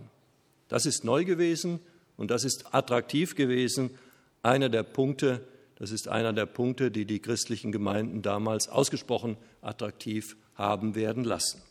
Das 0.68 0.86
ist 0.86 1.04
neu 1.04 1.24
gewesen 1.26 1.80
und 2.18 2.32
das 2.32 2.44
ist 2.44 2.74
attraktiv 2.74 3.36
gewesen. 3.36 3.92
Einer 4.46 4.70
der 4.70 4.84
Punkte, 4.84 5.42
das 5.76 5.90
ist 5.90 6.08
einer 6.08 6.32
der 6.32 6.46
Punkte, 6.46 6.92
die 6.92 7.06
die 7.06 7.20
christlichen 7.20 7.72
Gemeinden 7.72 8.22
damals 8.22 8.70
ausgesprochen 8.70 9.38
attraktiv 9.64 10.38
haben 10.54 10.94
werden 10.94 11.24
lassen. 11.24 11.64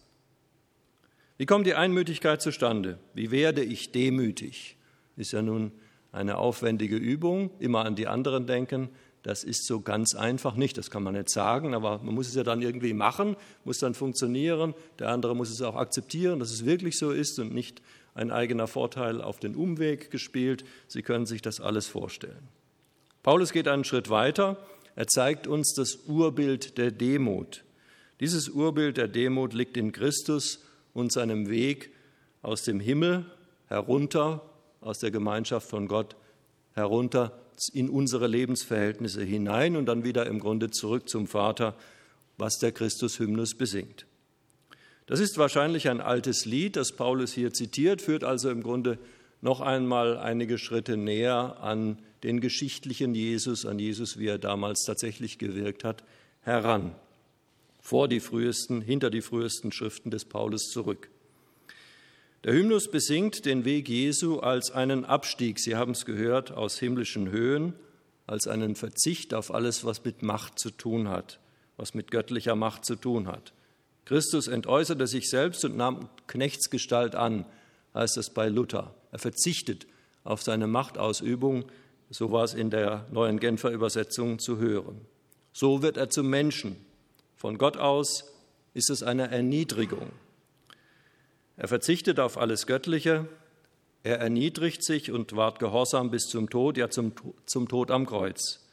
Wie 1.37 1.47
kommt 1.47 1.69
die 1.69 1.77
Einmütigkeit 1.77 2.43
zustande? 2.43 2.99
Wie 3.15 3.31
werde 3.31 3.63
ich 3.63 3.93
demütig? 3.93 4.77
Ist 5.17 5.31
ja 5.31 5.41
nun 5.41 5.71
eine 6.11 6.37
aufwendige 6.37 6.97
Übung, 6.97 7.53
immer 7.61 7.85
an 7.85 7.95
die 7.95 8.09
anderen 8.09 8.49
denken. 8.49 8.89
Das 9.23 9.45
ist 9.45 9.69
so 9.69 9.81
ganz 9.81 10.17
einfach 10.17 10.57
nicht, 10.57 10.77
das 10.77 10.91
kann 10.91 11.05
man 11.05 11.15
nicht 11.15 11.31
sagen, 11.31 11.75
aber 11.75 11.99
man 11.99 12.13
muss 12.13 12.27
es 12.27 12.35
ja 12.35 12.43
dann 12.43 12.61
irgendwie 12.61 12.93
machen, 12.93 13.37
muss 13.65 13.79
dann 13.79 13.95
funktionieren. 13.95 14.75
Der 14.99 15.11
andere 15.11 15.37
muss 15.37 15.51
es 15.51 15.63
auch 15.63 15.77
akzeptieren, 15.77 16.41
dass 16.41 16.51
es 16.51 16.65
wirklich 16.65 16.99
so 16.99 17.13
ist 17.13 17.39
und 17.39 17.55
nicht 17.55 17.83
ein 18.15 18.33
eigener 18.33 18.67
Vorteil 18.67 19.23
auf 19.23 19.39
den 19.39 19.55
Umweg 19.55 20.11
gespielt. 20.11 20.65
Sie 20.89 21.03
können 21.03 21.27
sich 21.27 21.41
das 21.41 21.61
alles 21.61 21.87
vorstellen. 21.87 22.49
Paulus 23.25 23.53
geht 23.53 23.69
einen 23.69 23.85
Schritt 23.85 24.11
weiter. 24.11 24.59
Er 24.97 25.07
zeigt 25.07 25.47
uns 25.47 25.73
das 25.73 25.97
Urbild 26.07 26.77
der 26.77 26.91
Demut. 26.91 27.65
Dieses 28.21 28.51
Urbild 28.51 28.99
der 28.99 29.09
Demut 29.09 29.55
liegt 29.55 29.79
in 29.79 29.93
Christus 29.93 30.63
und 30.93 31.11
seinem 31.11 31.49
Weg 31.49 31.91
aus 32.43 32.65
dem 32.65 32.81
Himmel 32.81 33.25
herunter, 33.67 34.43
aus 34.83 34.99
der 34.99 35.11
Gemeinschaft 35.11 35.71
von 35.71 35.89
Gott 35.89 36.17
herunter 36.75 37.41
in 37.73 37.89
unsere 37.89 38.27
Lebensverhältnisse 38.27 39.25
hinein 39.25 39.77
und 39.77 39.87
dann 39.87 40.05
wieder 40.05 40.27
im 40.27 40.39
Grunde 40.39 40.71
zurück 40.71 41.09
zum 41.09 41.27
Vater, 41.27 41.75
was 42.37 42.59
der 42.59 42.73
Christus-Hymnus 42.73 43.55
besingt. 43.55 44.05
Das 45.07 45.19
ist 45.19 45.39
wahrscheinlich 45.39 45.89
ein 45.89 46.03
altes 46.03 46.45
Lied, 46.45 46.77
das 46.77 46.93
Paulus 46.93 47.33
hier 47.33 47.55
zitiert, 47.55 48.03
führt 48.03 48.23
also 48.23 48.51
im 48.51 48.63
Grunde 48.63 48.99
noch 49.45 49.61
einmal 49.61 50.17
einige 50.17 50.57
Schritte 50.57 50.97
näher 50.97 51.59
an 51.61 51.99
den 52.23 52.41
geschichtlichen 52.41 53.15
Jesus, 53.15 53.67
an 53.67 53.79
Jesus, 53.79 54.19
wie 54.19 54.27
er 54.27 54.39
damals 54.39 54.85
tatsächlich 54.87 55.37
gewirkt 55.37 55.85
hat, 55.85 56.03
heran, 56.41 56.95
vor 57.79 58.09
die 58.09 58.21
frühesten, 58.21 58.81
hinter 58.81 59.11
die 59.11 59.21
frühesten 59.21 59.71
Schriften 59.71 60.11
des 60.11 60.25
Paulus 60.25 60.71
zurück. 60.71 61.11
Der 62.45 62.55
Hymnus 62.55 62.91
besingt 62.91 63.45
den 63.45 63.67
Weg 63.67 63.91
Jesu 63.91 64.39
als 64.39 64.71
einen 64.71 65.05
Abstieg, 65.05 65.61
Sie 65.61 65.77
haben 65.77 65.93
es 65.93 66.07
gehört, 66.07 66.51
aus 66.51 66.79
himmlischen 66.79 67.31
Höhen, 67.31 67.75
als 68.27 68.47
einen 68.47 68.77
Verzicht 68.77 69.35
auf 69.35 69.53
alles, 69.53 69.85
was 69.85 70.05
mit 70.05 70.23
Macht 70.23 70.59
zu 70.59 70.71
tun 70.71 71.09
hat, 71.09 71.39
was 71.77 71.93
mit 71.93 72.11
göttlicher 72.11 72.57
Macht 72.57 72.87
zu 72.87 72.97
tun 72.97 73.27
hat. 73.27 73.53
Christus 74.07 74.49
entäußerte 74.49 75.07
sich 75.07 75.29
selbst 75.29 75.67
und 75.67 75.77
nahm 75.77 76.09
Knechtsgestalt 76.29 77.15
an, 77.15 77.45
heißt 77.93 78.17
es 78.17 78.31
bei 78.31 78.49
Luther. 78.49 78.95
Er 79.15 79.21
verzichtet 79.21 79.87
auf 80.25 80.43
seine 80.43 80.67
Machtausübung, 80.67 81.67
so 82.11 82.33
war 82.33 82.43
es 82.43 82.53
in 82.53 82.71
der 82.71 83.07
neuen 83.13 83.39
Genfer 83.39 83.71
Übersetzung 83.71 84.41
zu 84.41 84.59
hören. 84.59 85.03
So 85.53 85.83
wird 85.83 85.97
er 85.97 86.11
zum 86.11 86.29
Menschen. 86.29 86.85
Von 87.37 87.57
Gott 87.57 87.77
aus 87.77 88.25
ist 88.73 88.91
es 88.91 89.05
eine 89.05 89.31
Erniedrigung. 89.31 90.11
Er 91.57 91.69
verzichtet 91.69 92.19
auf 92.19 92.37
alles 92.37 92.67
Göttliche, 92.67 93.29
er 94.03 94.19
erniedrigt 94.19 94.83
sich 94.83 95.13
und 95.13 95.37
ward 95.37 95.61
gehorsam 95.61 96.11
bis 96.11 96.25
zum 96.25 96.51
Tod, 96.51 96.77
ja 96.77 96.91
zum, 96.91 97.13
zum 97.47 97.69
Tod 97.69 97.93
am 97.93 98.07
Kreuz. 98.07 98.67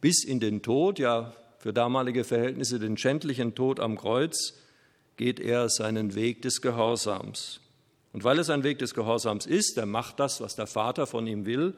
Bis 0.00 0.22
in 0.22 0.38
den 0.38 0.62
Tod, 0.62 1.00
ja 1.00 1.34
für 1.58 1.72
damalige 1.72 2.22
Verhältnisse 2.22 2.78
den 2.78 2.96
schändlichen 2.96 3.56
Tod 3.56 3.80
am 3.80 3.98
Kreuz, 3.98 4.54
geht 5.16 5.40
er 5.40 5.68
seinen 5.68 6.14
Weg 6.14 6.42
des 6.42 6.62
Gehorsams. 6.62 7.58
Und 8.12 8.24
weil 8.24 8.38
es 8.38 8.50
ein 8.50 8.62
Weg 8.62 8.78
des 8.78 8.94
Gehorsams 8.94 9.46
ist, 9.46 9.78
er 9.78 9.86
macht 9.86 10.20
das, 10.20 10.40
was 10.40 10.54
der 10.54 10.66
Vater 10.66 11.06
von 11.06 11.26
ihm 11.26 11.46
will, 11.46 11.74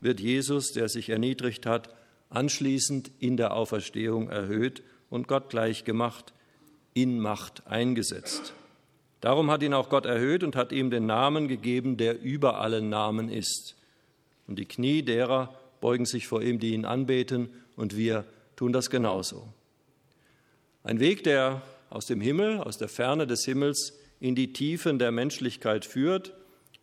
wird 0.00 0.20
Jesus, 0.20 0.72
der 0.72 0.88
sich 0.88 1.08
erniedrigt 1.08 1.66
hat, 1.66 1.94
anschließend 2.30 3.10
in 3.18 3.36
der 3.36 3.54
Auferstehung 3.54 4.28
erhöht 4.28 4.82
und 5.10 5.28
Gott 5.28 5.50
gleich 5.50 5.84
gemacht, 5.84 6.32
in 6.94 7.20
Macht 7.20 7.66
eingesetzt. 7.66 8.52
Darum 9.20 9.50
hat 9.50 9.62
ihn 9.62 9.74
auch 9.74 9.88
Gott 9.88 10.06
erhöht 10.06 10.42
und 10.42 10.56
hat 10.56 10.72
ihm 10.72 10.90
den 10.90 11.06
Namen 11.06 11.46
gegeben, 11.46 11.96
der 11.96 12.20
über 12.20 12.58
allen 12.58 12.88
Namen 12.88 13.28
ist. 13.28 13.76
Und 14.48 14.58
die 14.58 14.66
Knie 14.66 15.02
derer 15.02 15.54
beugen 15.80 16.06
sich 16.06 16.26
vor 16.26 16.42
ihm, 16.42 16.58
die 16.58 16.72
ihn 16.74 16.84
anbeten, 16.84 17.50
und 17.76 17.96
wir 17.96 18.24
tun 18.56 18.72
das 18.72 18.90
genauso. 18.90 19.48
Ein 20.84 21.00
Weg, 21.00 21.24
der 21.24 21.62
aus 21.90 22.06
dem 22.06 22.20
Himmel, 22.20 22.58
aus 22.58 22.78
der 22.78 22.88
Ferne 22.88 23.26
des 23.26 23.44
Himmels 23.44 23.98
in 24.22 24.36
die 24.36 24.52
Tiefen 24.52 25.00
der 25.00 25.10
Menschlichkeit 25.10 25.84
führt 25.84 26.32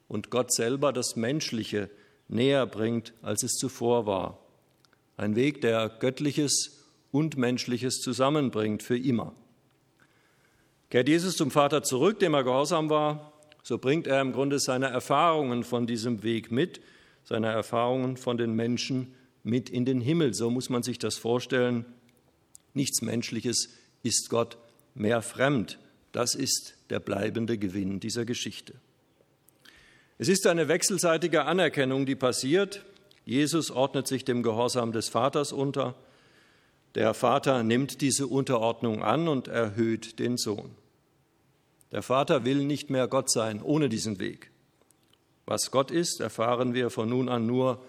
und 0.10 0.30
Gott 0.30 0.54
selber 0.54 0.92
das 0.92 1.16
Menschliche 1.16 1.90
näher 2.28 2.66
bringt, 2.66 3.14
als 3.22 3.44
es 3.44 3.54
zuvor 3.54 4.06
war. 4.06 4.40
Ein 5.16 5.38
Weg, 5.38 5.62
der 5.62 5.88
Göttliches 5.88 6.84
und 7.12 7.38
Menschliches 7.38 8.02
zusammenbringt 8.02 8.84
für 8.84 8.98
immer. 8.98 9.34
Kehrt 10.90 11.08
Jesus 11.08 11.38
zum 11.38 11.50
Vater 11.50 11.82
zurück, 11.82 12.20
dem 12.20 12.34
er 12.34 12.44
gehorsam 12.44 12.90
war, 12.90 13.32
so 13.64 13.78
bringt 13.78 14.06
er 14.06 14.20
im 14.20 14.34
Grunde 14.34 14.60
seine 14.60 14.88
Erfahrungen 14.88 15.64
von 15.64 15.88
diesem 15.88 16.24
Weg 16.24 16.52
mit, 16.52 16.82
seine 17.24 17.48
Erfahrungen 17.48 18.18
von 18.18 18.38
den 18.38 18.54
Menschen 18.54 19.16
mit 19.44 19.70
in 19.70 19.86
den 19.86 20.02
Himmel. 20.02 20.34
So 20.34 20.50
muss 20.50 20.70
man 20.70 20.84
sich 20.84 21.00
das 21.00 21.16
vorstellen. 21.16 21.86
Nichts 22.74 23.02
Menschliches 23.02 23.70
ist 24.04 24.30
Gott 24.30 24.58
mehr 24.94 25.22
fremd. 25.22 25.80
Das 26.12 26.36
ist 26.36 26.76
der 26.90 27.00
bleibende 27.00 27.58
Gewinn 27.58 28.00
dieser 28.00 28.26
Geschichte. 28.26 28.74
Es 30.18 30.28
ist 30.28 30.48
eine 30.48 30.68
wechselseitige 30.68 31.46
Anerkennung, 31.46 32.06
die 32.06 32.16
passiert. 32.16 32.84
Jesus 33.26 33.72
ordnet 33.72 34.08
sich 34.08 34.26
dem 34.26 34.44
Gehorsam 34.44 34.92
des 34.92 35.10
Vaters 35.10 35.52
unter. 35.52 35.96
Der 36.96 37.14
Vater 37.14 37.64
nimmt 37.64 38.02
diese 38.02 38.28
Unterordnung 38.28 39.04
an 39.04 39.28
und 39.28 39.48
erhöht 39.48 40.20
den 40.20 40.38
Sohn. 40.38 40.72
Der 41.92 42.02
Vater 42.02 42.46
will 42.46 42.66
nicht 42.66 42.90
mehr 42.90 43.08
Gott 43.08 43.32
sein 43.32 43.62
ohne 43.62 43.90
diesen 43.90 44.20
Weg. 44.20 44.52
Was 45.46 45.72
Gott 45.72 45.92
ist, 45.92 46.20
erfahren 46.20 46.74
wir 46.74 46.90
von 46.90 47.10
nun 47.10 47.30
an 47.30 47.46
nur 47.46 47.82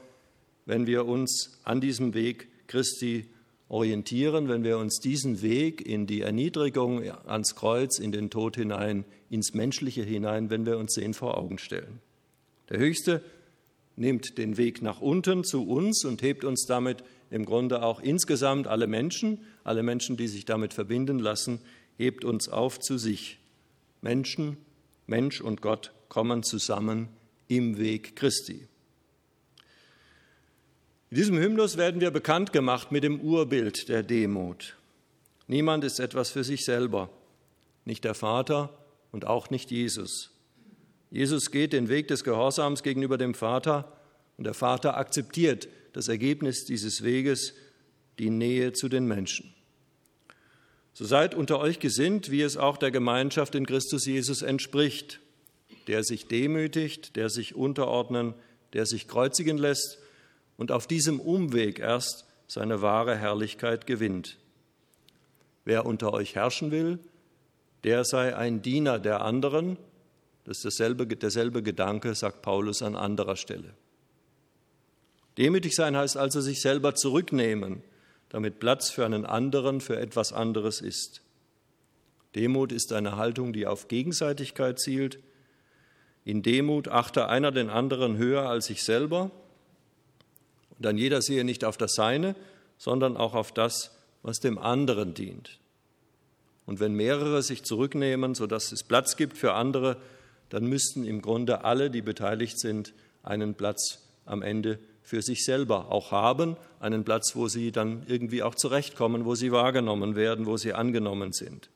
wenn 0.66 0.86
wir 0.86 1.06
uns 1.06 1.58
an 1.64 1.80
diesem 1.80 2.14
Weg 2.14 2.46
Christi 2.68 3.28
orientieren, 3.70 4.48
wenn 4.48 4.64
wir 4.64 4.78
uns 4.78 4.98
diesen 4.98 5.42
Weg 5.42 5.86
in 5.86 6.06
die 6.06 6.22
Erniedrigung 6.22 7.02
ans 7.26 7.54
Kreuz, 7.54 8.00
in 8.00 8.10
den 8.10 8.28
Tod 8.28 8.56
hinein, 8.56 9.04
ins 9.30 9.54
Menschliche 9.54 10.02
hinein, 10.02 10.50
wenn 10.50 10.66
wir 10.66 10.76
uns 10.76 10.94
den 10.94 11.14
vor 11.14 11.38
Augen 11.38 11.56
stellen. 11.56 12.00
Der 12.68 12.78
Höchste 12.78 13.22
nimmt 13.94 14.38
den 14.38 14.56
Weg 14.56 14.82
nach 14.82 15.00
unten 15.00 15.44
zu 15.44 15.66
uns 15.68 16.04
und 16.04 16.20
hebt 16.20 16.44
uns 16.44 16.66
damit 16.66 17.04
im 17.30 17.44
Grunde 17.44 17.84
auch 17.84 18.00
insgesamt 18.00 18.66
alle 18.66 18.88
Menschen, 18.88 19.38
alle 19.62 19.84
Menschen, 19.84 20.16
die 20.16 20.26
sich 20.26 20.44
damit 20.44 20.74
verbinden 20.74 21.20
lassen, 21.20 21.60
hebt 21.96 22.24
uns 22.24 22.48
auf 22.48 22.80
zu 22.80 22.98
sich. 22.98 23.38
Menschen, 24.02 24.56
Mensch 25.06 25.40
und 25.40 25.62
Gott 25.62 25.92
kommen 26.08 26.42
zusammen 26.42 27.08
im 27.46 27.78
Weg 27.78 28.16
Christi. 28.16 28.66
In 31.10 31.16
diesem 31.16 31.38
Hymnus 31.38 31.76
werden 31.76 32.00
wir 32.00 32.12
bekannt 32.12 32.52
gemacht 32.52 32.92
mit 32.92 33.02
dem 33.02 33.20
Urbild 33.20 33.88
der 33.88 34.04
Demut. 34.04 34.76
Niemand 35.48 35.82
ist 35.82 35.98
etwas 35.98 36.30
für 36.30 36.44
sich 36.44 36.64
selber, 36.64 37.10
nicht 37.84 38.04
der 38.04 38.14
Vater 38.14 38.78
und 39.10 39.26
auch 39.26 39.50
nicht 39.50 39.72
Jesus. 39.72 40.30
Jesus 41.10 41.50
geht 41.50 41.72
den 41.72 41.88
Weg 41.88 42.06
des 42.06 42.22
Gehorsams 42.22 42.84
gegenüber 42.84 43.18
dem 43.18 43.34
Vater 43.34 43.92
und 44.36 44.44
der 44.44 44.54
Vater 44.54 44.96
akzeptiert 44.96 45.66
das 45.94 46.06
Ergebnis 46.06 46.64
dieses 46.64 47.02
Weges, 47.02 47.54
die 48.20 48.30
Nähe 48.30 48.72
zu 48.72 48.88
den 48.88 49.06
Menschen. 49.06 49.52
So 50.92 51.04
seid 51.04 51.34
unter 51.34 51.58
euch 51.58 51.80
gesinnt, 51.80 52.30
wie 52.30 52.42
es 52.42 52.56
auch 52.56 52.76
der 52.76 52.92
Gemeinschaft 52.92 53.56
in 53.56 53.66
Christus 53.66 54.06
Jesus 54.06 54.42
entspricht, 54.42 55.18
der 55.88 56.04
sich 56.04 56.28
demütigt, 56.28 57.16
der 57.16 57.30
sich 57.30 57.56
unterordnen, 57.56 58.34
der 58.74 58.86
sich 58.86 59.08
kreuzigen 59.08 59.58
lässt 59.58 59.99
und 60.60 60.72
auf 60.72 60.86
diesem 60.86 61.20
Umweg 61.20 61.78
erst 61.78 62.26
seine 62.46 62.82
wahre 62.82 63.16
Herrlichkeit 63.16 63.86
gewinnt. 63.86 64.36
Wer 65.64 65.86
unter 65.86 66.12
euch 66.12 66.34
herrschen 66.34 66.70
will, 66.70 66.98
der 67.82 68.04
sei 68.04 68.36
ein 68.36 68.60
Diener 68.60 68.98
der 68.98 69.22
anderen. 69.22 69.78
Das 70.44 70.58
ist 70.58 70.66
dasselbe, 70.66 71.06
derselbe 71.06 71.62
Gedanke, 71.62 72.14
sagt 72.14 72.42
Paulus 72.42 72.82
an 72.82 72.94
anderer 72.94 73.36
Stelle. 73.36 73.72
Demütig 75.38 75.74
sein 75.74 75.96
heißt 75.96 76.18
also 76.18 76.42
sich 76.42 76.60
selber 76.60 76.94
zurücknehmen, 76.94 77.82
damit 78.28 78.58
Platz 78.58 78.90
für 78.90 79.06
einen 79.06 79.24
anderen, 79.24 79.80
für 79.80 79.98
etwas 79.98 80.34
anderes 80.34 80.82
ist. 80.82 81.22
Demut 82.34 82.70
ist 82.70 82.92
eine 82.92 83.16
Haltung, 83.16 83.54
die 83.54 83.66
auf 83.66 83.88
Gegenseitigkeit 83.88 84.78
zielt. 84.78 85.20
In 86.26 86.42
Demut 86.42 86.88
achte 86.88 87.30
einer 87.30 87.50
den 87.50 87.70
anderen 87.70 88.18
höher 88.18 88.46
als 88.46 88.66
sich 88.66 88.82
selber. 88.82 89.30
Und 90.80 90.86
dann 90.86 90.96
jeder 90.96 91.20
sehe 91.20 91.44
nicht 91.44 91.62
auf 91.62 91.76
das 91.76 91.92
Seine, 91.92 92.34
sondern 92.78 93.18
auch 93.18 93.34
auf 93.34 93.52
das, 93.52 93.94
was 94.22 94.40
dem 94.40 94.56
anderen 94.56 95.12
dient. 95.12 95.58
Und 96.64 96.80
wenn 96.80 96.94
mehrere 96.94 97.42
sich 97.42 97.64
zurücknehmen, 97.64 98.34
sodass 98.34 98.72
es 98.72 98.82
Platz 98.82 99.18
gibt 99.18 99.36
für 99.36 99.52
andere, 99.52 99.98
dann 100.48 100.64
müssten 100.64 101.04
im 101.04 101.20
Grunde 101.20 101.64
alle, 101.64 101.90
die 101.90 102.00
beteiligt 102.00 102.58
sind, 102.58 102.94
einen 103.22 103.56
Platz 103.56 104.08
am 104.24 104.40
Ende 104.40 104.78
für 105.02 105.20
sich 105.20 105.44
selber 105.44 105.92
auch 105.92 106.12
haben, 106.12 106.56
einen 106.78 107.04
Platz, 107.04 107.36
wo 107.36 107.46
sie 107.46 107.72
dann 107.72 108.04
irgendwie 108.06 108.42
auch 108.42 108.54
zurechtkommen, 108.54 109.26
wo 109.26 109.34
sie 109.34 109.52
wahrgenommen 109.52 110.16
werden, 110.16 110.46
wo 110.46 110.56
sie 110.56 110.72
angenommen 110.72 111.34
sind. 111.34 111.68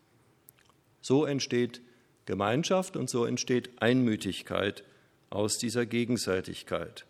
So 1.03 1.27
entsteht 1.27 1.83
Gemeinschaft 2.25 2.97
und 2.97 3.11
so 3.11 3.27
entsteht 3.27 3.83
Einmütigkeit 3.83 4.83
aus 5.29 5.59
dieser 5.59 5.85
Gegenseitigkeit. 5.85 7.05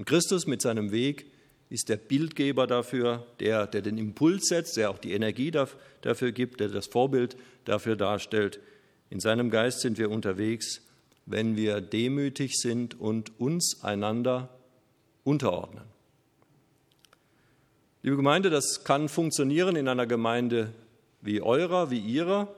Und 0.00 0.06
Christus 0.06 0.46
mit 0.46 0.62
seinem 0.62 0.92
Weg 0.92 1.26
ist 1.68 1.90
der 1.90 1.98
Bildgeber 1.98 2.66
dafür, 2.66 3.26
der, 3.38 3.66
der 3.66 3.82
den 3.82 3.98
Impuls 3.98 4.46
setzt, 4.46 4.78
der 4.78 4.88
auch 4.88 4.96
die 4.96 5.12
Energie 5.12 5.50
dafür 5.50 6.32
gibt, 6.32 6.60
der 6.60 6.68
das 6.68 6.86
Vorbild 6.86 7.36
dafür 7.66 7.96
darstellt. 7.96 8.60
In 9.10 9.20
seinem 9.20 9.50
Geist 9.50 9.80
sind 9.80 9.98
wir 9.98 10.10
unterwegs, 10.10 10.80
wenn 11.26 11.54
wir 11.54 11.82
demütig 11.82 12.58
sind 12.58 12.98
und 12.98 13.38
uns 13.38 13.84
einander 13.84 14.48
unterordnen. 15.22 15.84
Liebe 18.02 18.16
Gemeinde, 18.16 18.48
das 18.48 18.84
kann 18.84 19.06
funktionieren 19.10 19.76
in 19.76 19.86
einer 19.86 20.06
Gemeinde 20.06 20.72
wie 21.20 21.42
eurer, 21.42 21.90
wie 21.90 22.00
ihrer, 22.00 22.48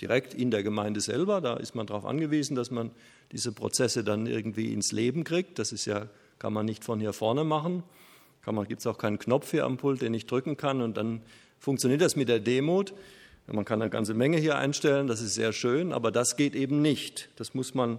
direkt 0.00 0.32
in 0.32 0.50
der 0.50 0.62
Gemeinde 0.62 1.02
selber. 1.02 1.42
Da 1.42 1.58
ist 1.58 1.74
man 1.74 1.86
darauf 1.86 2.06
angewiesen, 2.06 2.56
dass 2.56 2.70
man 2.70 2.90
diese 3.32 3.52
Prozesse 3.52 4.02
dann 4.02 4.26
irgendwie 4.26 4.72
ins 4.72 4.92
Leben 4.92 5.24
kriegt. 5.24 5.58
Das 5.58 5.70
ist 5.70 5.84
ja, 5.84 6.08
kann 6.44 6.52
man 6.52 6.66
nicht 6.66 6.84
von 6.84 7.00
hier 7.00 7.14
vorne 7.14 7.42
machen 7.42 7.82
gibt 8.68 8.80
es 8.80 8.86
auch 8.86 8.98
keinen 8.98 9.18
Knopf 9.18 9.52
hier 9.52 9.64
am 9.64 9.78
Pult, 9.78 10.02
den 10.02 10.12
ich 10.12 10.26
drücken 10.26 10.58
kann 10.58 10.82
und 10.82 10.98
dann 10.98 11.22
funktioniert 11.58 12.02
das 12.02 12.16
mit 12.16 12.28
der 12.28 12.38
Demut. 12.38 12.92
Man 13.46 13.64
kann 13.64 13.80
eine 13.80 13.90
ganze 13.90 14.12
Menge 14.12 14.36
hier 14.36 14.58
einstellen, 14.58 15.06
das 15.06 15.22
ist 15.22 15.36
sehr 15.36 15.54
schön, 15.54 15.90
aber 15.90 16.10
das 16.10 16.36
geht 16.36 16.54
eben 16.54 16.82
nicht. 16.82 17.30
Das 17.36 17.54
muss 17.54 17.72
man 17.72 17.98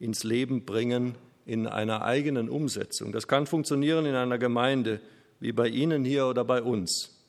ins 0.00 0.24
Leben 0.24 0.64
bringen 0.64 1.14
in 1.46 1.68
einer 1.68 2.02
eigenen 2.02 2.48
Umsetzung. 2.48 3.12
Das 3.12 3.28
kann 3.28 3.46
funktionieren 3.46 4.04
in 4.04 4.16
einer 4.16 4.38
Gemeinde, 4.38 5.00
wie 5.38 5.52
bei 5.52 5.68
Ihnen 5.68 6.04
hier 6.04 6.26
oder 6.26 6.44
bei 6.44 6.62
uns. 6.62 7.20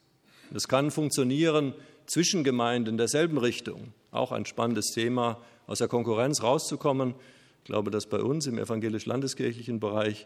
Das 0.49 0.67
kann 0.67 0.89
funktionieren 0.89 1.75
zwischen 2.07 2.43
Gemeinden 2.43 2.97
derselben 2.97 3.37
Richtung. 3.37 3.93
Auch 4.09 4.31
ein 4.31 4.47
spannendes 4.47 4.87
Thema, 4.87 5.37
aus 5.67 5.77
der 5.77 5.87
Konkurrenz 5.87 6.41
rauszukommen. 6.41 7.13
Ich 7.61 7.65
glaube, 7.65 7.91
dass 7.91 8.07
bei 8.07 8.19
uns 8.19 8.47
im 8.47 8.57
evangelisch-landeskirchlichen 8.57 9.79
Bereich 9.79 10.25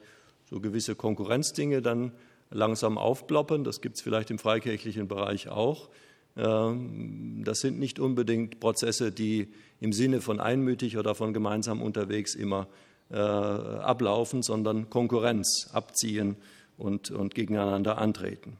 so 0.50 0.62
gewisse 0.62 0.95
Konkurrenzdinge 0.95 1.82
dann 1.82 2.13
langsam 2.50 2.98
aufploppen. 2.98 3.65
Das 3.65 3.82
gibt 3.82 3.98
es 3.98 4.02
vielleicht 4.02 4.32
im 4.32 4.39
freikirchlichen 4.39 5.10
Bereich 5.10 5.50
auch. 5.50 5.89
Ähm, 6.38 7.41
das 7.43 7.60
sind 7.60 7.78
nicht 7.78 8.00
unbedingt 8.00 8.62
Prozesse, 8.62 9.12
die 9.12 9.50
im 9.82 9.91
Sinne 9.91 10.21
von 10.21 10.39
einmütig 10.39 10.98
oder 10.98 11.13
von 11.13 11.34
gemeinsam 11.34 11.82
unterwegs 11.82 12.36
immer 12.36 12.67
äh, 13.12 13.17
ablaufen, 13.17 14.41
sondern 14.41 14.89
Konkurrenz 14.89 15.69
abziehen 15.74 16.38
und, 16.78 17.12
und 17.12 17.36
gegeneinander 17.36 17.98
antreten. 17.98 18.58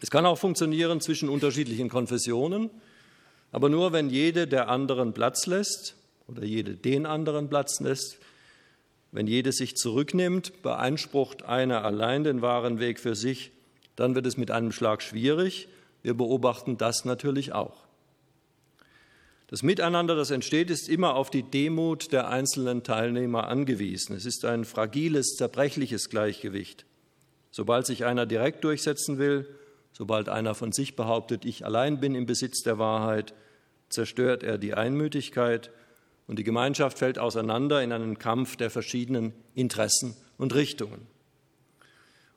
Es 0.00 0.10
kann 0.10 0.26
auch 0.26 0.38
funktionieren 0.38 1.00
zwischen 1.00 1.28
unterschiedlichen 1.28 1.88
Konfessionen, 1.88 2.70
aber 3.52 3.68
nur 3.68 3.92
wenn 3.92 4.10
jede 4.10 4.48
der 4.48 4.68
anderen 4.68 5.14
Platz 5.14 5.46
lässt 5.46 5.94
oder 6.26 6.44
jede 6.44 6.74
den 6.74 7.06
anderen 7.06 7.48
Platz 7.48 7.80
lässt, 7.80 8.18
wenn 9.12 9.26
jede 9.28 9.52
sich 9.52 9.76
zurücknimmt, 9.76 10.62
beansprucht 10.62 11.44
einer 11.44 11.84
allein 11.84 12.24
den 12.24 12.42
wahren 12.42 12.80
Weg 12.80 12.98
für 12.98 13.14
sich, 13.14 13.52
dann 13.94 14.16
wird 14.16 14.26
es 14.26 14.36
mit 14.36 14.50
einem 14.50 14.72
Schlag 14.72 15.02
schwierig. 15.02 15.68
Wir 16.02 16.14
beobachten 16.14 16.78
das 16.78 17.04
natürlich 17.04 17.52
auch. 17.52 17.84
Das 19.46 19.62
Miteinander, 19.62 20.16
das 20.16 20.32
entsteht, 20.32 20.68
ist 20.68 20.88
immer 20.88 21.14
auf 21.14 21.30
die 21.30 21.44
Demut 21.44 22.12
der 22.12 22.28
einzelnen 22.28 22.82
Teilnehmer 22.82 23.46
angewiesen. 23.46 24.16
Es 24.16 24.26
ist 24.26 24.44
ein 24.44 24.64
fragiles, 24.64 25.36
zerbrechliches 25.36 26.10
Gleichgewicht. 26.10 26.84
Sobald 27.52 27.86
sich 27.86 28.04
einer 28.04 28.26
direkt 28.26 28.64
durchsetzen 28.64 29.18
will, 29.18 29.46
sobald 29.92 30.28
einer 30.28 30.56
von 30.56 30.72
sich 30.72 30.96
behauptet, 30.96 31.44
ich 31.44 31.64
allein 31.64 32.00
bin 32.00 32.16
im 32.16 32.26
Besitz 32.26 32.62
der 32.62 32.78
Wahrheit, 32.80 33.32
zerstört 33.90 34.42
er 34.42 34.58
die 34.58 34.74
Einmütigkeit 34.74 35.70
und 36.26 36.38
die 36.38 36.44
Gemeinschaft 36.44 36.98
fällt 36.98 37.18
auseinander 37.18 37.82
in 37.82 37.92
einen 37.92 38.18
Kampf 38.18 38.56
der 38.56 38.70
verschiedenen 38.70 39.32
Interessen 39.54 40.16
und 40.38 40.54
Richtungen. 40.54 41.06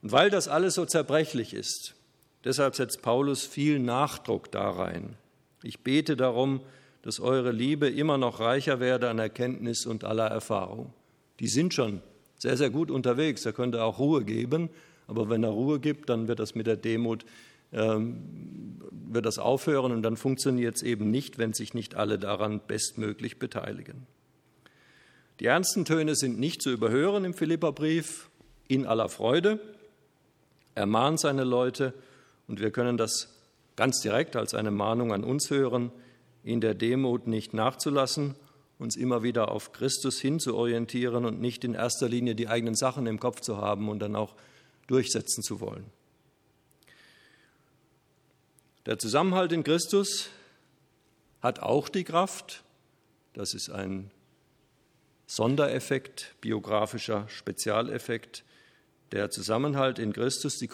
Und 0.01 0.11
weil 0.11 0.29
das 0.29 0.47
alles 0.47 0.75
so 0.75 0.85
zerbrechlich 0.85 1.53
ist, 1.53 1.95
deshalb 2.43 2.75
setzt 2.75 3.01
Paulus 3.01 3.45
viel 3.45 3.79
Nachdruck 3.79 4.51
da 4.51 4.69
rein. 4.69 5.15
Ich 5.63 5.79
bete 5.79 6.15
darum, 6.15 6.61
dass 7.01 7.19
eure 7.19 7.51
Liebe 7.51 7.89
immer 7.89 8.17
noch 8.17 8.39
reicher 8.39 8.79
werde 8.79 9.09
an 9.09 9.19
Erkenntnis 9.19 9.85
und 9.85 10.03
aller 10.03 10.27
Erfahrung. 10.27 10.93
Die 11.39 11.47
sind 11.47 11.73
schon 11.73 12.01
sehr, 12.37 12.57
sehr 12.57 12.69
gut 12.69 12.91
unterwegs. 12.91 13.45
Er 13.45 13.53
könnte 13.53 13.83
auch 13.83 13.99
Ruhe 13.99 14.23
geben, 14.23 14.69
aber 15.07 15.29
wenn 15.29 15.43
er 15.43 15.49
Ruhe 15.49 15.79
gibt, 15.79 16.09
dann 16.09 16.27
wird 16.27 16.39
das 16.39 16.53
mit 16.53 16.67
der 16.67 16.75
Demut 16.75 17.25
wird 17.71 19.25
das 19.25 19.39
aufhören 19.39 19.91
und 19.91 20.03
dann 20.03 20.17
funktioniert 20.17 20.75
es 20.77 20.83
eben 20.83 21.11
nicht, 21.11 21.37
wenn 21.37 21.53
sich 21.53 21.73
nicht 21.73 21.95
alle 21.95 22.17
daran 22.17 22.61
bestmöglich 22.65 23.39
beteiligen. 23.39 24.07
Die 25.39 25.45
ernsten 25.45 25.85
Töne 25.85 26.15
sind 26.15 26.39
nicht 26.39 26.61
zu 26.61 26.71
überhören 26.71 27.23
im 27.23 27.33
Philipperbrief, 27.33 28.29
in 28.67 28.85
aller 28.85 29.09
Freude. 29.09 29.59
Er 30.75 30.85
mahnt 30.85 31.19
seine 31.19 31.43
Leute 31.43 31.93
und 32.47 32.59
wir 32.59 32.71
können 32.71 32.97
das 32.97 33.29
ganz 33.75 34.01
direkt 34.01 34.35
als 34.35 34.53
eine 34.53 34.71
Mahnung 34.71 35.13
an 35.13 35.23
uns 35.23 35.49
hören, 35.49 35.91
in 36.43 36.61
der 36.61 36.73
Demut 36.73 37.27
nicht 37.27 37.53
nachzulassen, 37.53 38.35
uns 38.79 38.95
immer 38.95 39.23
wieder 39.23 39.51
auf 39.51 39.73
Christus 39.73 40.19
hinzuorientieren 40.19 41.25
und 41.25 41.39
nicht 41.39 41.63
in 41.63 41.73
erster 41.73 42.09
Linie 42.09 42.35
die 42.35 42.47
eigenen 42.47 42.75
Sachen 42.75 43.05
im 43.05 43.19
Kopf 43.19 43.41
zu 43.41 43.57
haben 43.57 43.89
und 43.89 43.99
dann 43.99 44.15
auch 44.15 44.35
durchsetzen 44.87 45.43
zu 45.43 45.59
wollen. 45.59 45.85
Der 48.87 48.97
Zusammenhalt 48.97 49.51
in 49.51 49.65
Christus 49.65 50.29
hat 51.41 51.59
auch 51.59 51.89
die 51.89 52.05
Kraft, 52.05 52.63
das 53.33 53.53
ist 53.53 53.69
ein 53.69 54.11
Sondereffekt, 55.25 56.35
biografischer 56.39 57.27
Spezialeffekt, 57.27 58.45
der 59.11 59.29
Zusammenhalt 59.29 59.99
in 59.99 60.13
Christus, 60.13 60.57
die, 60.57 60.69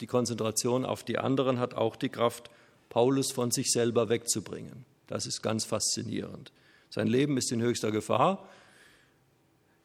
die 0.00 0.06
Konzentration 0.08 0.84
auf 0.84 1.04
die 1.04 1.18
anderen 1.18 1.60
hat 1.60 1.74
auch 1.74 1.94
die 1.94 2.08
Kraft, 2.08 2.50
Paulus 2.88 3.30
von 3.30 3.52
sich 3.52 3.70
selber 3.70 4.08
wegzubringen. 4.08 4.84
Das 5.06 5.26
ist 5.26 5.42
ganz 5.42 5.64
faszinierend. 5.64 6.50
Sein 6.88 7.06
Leben 7.06 7.36
ist 7.36 7.52
in 7.52 7.62
höchster 7.62 7.92
Gefahr. 7.92 8.48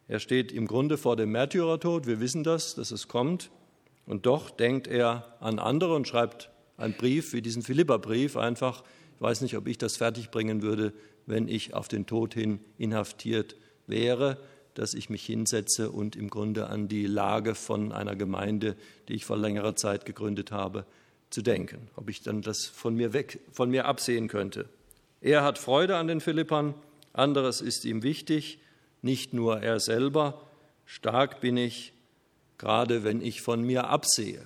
Er 0.08 0.18
steht 0.18 0.50
im 0.50 0.66
Grunde 0.66 0.98
vor 0.98 1.14
dem 1.14 1.30
Märtyrertod. 1.30 2.08
Wir 2.08 2.18
wissen 2.18 2.42
das, 2.42 2.74
dass 2.74 2.90
es 2.90 3.06
kommt. 3.06 3.52
Und 4.06 4.26
doch 4.26 4.50
denkt 4.50 4.88
er 4.88 5.36
an 5.38 5.60
andere 5.60 5.94
und 5.94 6.08
schreibt 6.08 6.50
ein 6.76 6.94
Brief 6.94 7.32
wie 7.32 7.42
diesen 7.42 7.62
Philipperbrief 7.62 8.36
einfach, 8.36 8.82
ich 9.14 9.20
weiß 9.20 9.40
nicht, 9.40 9.56
ob 9.56 9.66
ich 9.66 9.78
das 9.78 9.96
fertigbringen 9.96 10.62
würde, 10.62 10.92
wenn 11.26 11.48
ich 11.48 11.74
auf 11.74 11.88
den 11.88 12.06
Tod 12.06 12.34
hin 12.34 12.60
inhaftiert 12.78 13.56
wäre, 13.86 14.38
dass 14.74 14.92
ich 14.92 15.08
mich 15.08 15.24
hinsetze 15.24 15.90
und 15.90 16.16
im 16.16 16.28
Grunde 16.28 16.68
an 16.68 16.88
die 16.88 17.06
Lage 17.06 17.54
von 17.54 17.92
einer 17.92 18.14
Gemeinde, 18.14 18.76
die 19.08 19.14
ich 19.14 19.24
vor 19.24 19.38
längerer 19.38 19.74
Zeit 19.74 20.04
gegründet 20.04 20.52
habe, 20.52 20.84
zu 21.30 21.42
denken, 21.42 21.88
ob 21.96 22.10
ich 22.10 22.22
dann 22.22 22.42
das 22.42 22.66
von 22.66 22.94
mir 22.94 23.12
weg, 23.12 23.40
von 23.50 23.70
mir 23.70 23.86
absehen 23.86 24.28
könnte. 24.28 24.68
Er 25.20 25.42
hat 25.42 25.58
Freude 25.58 25.96
an 25.96 26.08
den 26.08 26.20
Philippern, 26.20 26.74
Anderes 27.12 27.62
ist 27.62 27.86
ihm 27.86 28.02
wichtig, 28.02 28.58
nicht 29.00 29.32
nur 29.32 29.62
er 29.62 29.80
selber. 29.80 30.46
Stark 30.84 31.40
bin 31.40 31.56
ich, 31.56 31.94
gerade 32.58 33.04
wenn 33.04 33.22
ich 33.22 33.40
von 33.40 33.62
mir 33.62 33.88
absehe. 33.88 34.42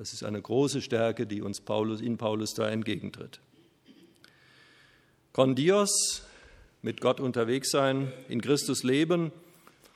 Das 0.00 0.14
ist 0.14 0.24
eine 0.24 0.40
große 0.40 0.80
Stärke, 0.80 1.26
die 1.26 1.42
uns 1.42 1.60
Paulus, 1.60 2.00
in 2.00 2.16
Paulus 2.16 2.54
da 2.54 2.70
entgegentritt. 2.70 3.38
Con 5.34 5.54
Dios, 5.54 6.22
mit 6.80 7.02
Gott 7.02 7.20
unterwegs 7.20 7.70
sein, 7.70 8.10
in 8.26 8.40
Christus 8.40 8.82
leben. 8.82 9.30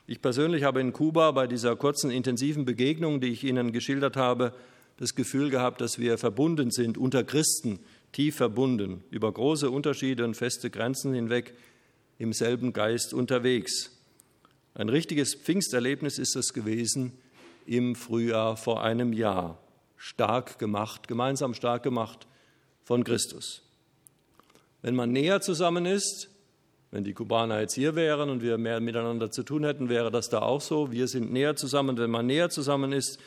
Ich 0.06 0.20
persönlich 0.20 0.62
habe 0.62 0.82
in 0.82 0.92
Kuba 0.92 1.30
bei 1.30 1.46
dieser 1.46 1.74
kurzen, 1.76 2.10
intensiven 2.10 2.66
Begegnung, 2.66 3.22
die 3.22 3.28
ich 3.28 3.44
Ihnen 3.44 3.72
geschildert 3.72 4.14
habe, 4.18 4.52
das 4.98 5.14
Gefühl 5.14 5.48
gehabt, 5.48 5.80
dass 5.80 5.98
wir 5.98 6.18
verbunden 6.18 6.70
sind, 6.70 6.98
unter 6.98 7.24
Christen, 7.24 7.78
tief 8.12 8.36
verbunden, 8.36 9.02
über 9.10 9.32
große 9.32 9.70
Unterschiede 9.70 10.26
und 10.26 10.34
feste 10.36 10.68
Grenzen 10.68 11.14
hinweg 11.14 11.54
im 12.18 12.34
selben 12.34 12.74
Geist 12.74 13.14
unterwegs. 13.14 13.90
Ein 14.74 14.90
richtiges 14.90 15.34
Pfingsterlebnis 15.34 16.18
ist 16.18 16.36
es 16.36 16.52
gewesen 16.52 17.12
im 17.64 17.94
Frühjahr 17.94 18.58
vor 18.58 18.84
einem 18.84 19.14
Jahr. 19.14 19.63
Stark 19.96 20.58
gemacht, 20.58 21.08
gemeinsam 21.08 21.54
stark 21.54 21.82
gemacht 21.82 22.26
von 22.82 23.04
Christus. 23.04 23.62
Wenn 24.82 24.94
man 24.94 25.12
näher 25.12 25.40
zusammen 25.40 25.86
ist, 25.86 26.28
wenn 26.90 27.04
die 27.04 27.14
Kubaner 27.14 27.60
jetzt 27.60 27.74
hier 27.74 27.96
wären 27.96 28.30
und 28.30 28.42
wir 28.42 28.56
mehr 28.58 28.78
miteinander 28.80 29.30
zu 29.30 29.42
tun 29.42 29.64
hätten, 29.64 29.88
wäre 29.88 30.10
das 30.10 30.28
da 30.28 30.42
auch 30.42 30.60
so. 30.60 30.92
Wir 30.92 31.08
sind 31.08 31.32
näher 31.32 31.56
zusammen. 31.56 31.98
Wenn 31.98 32.10
man 32.10 32.26
näher 32.26 32.50
zusammen 32.50 32.92
ist, 32.92 33.18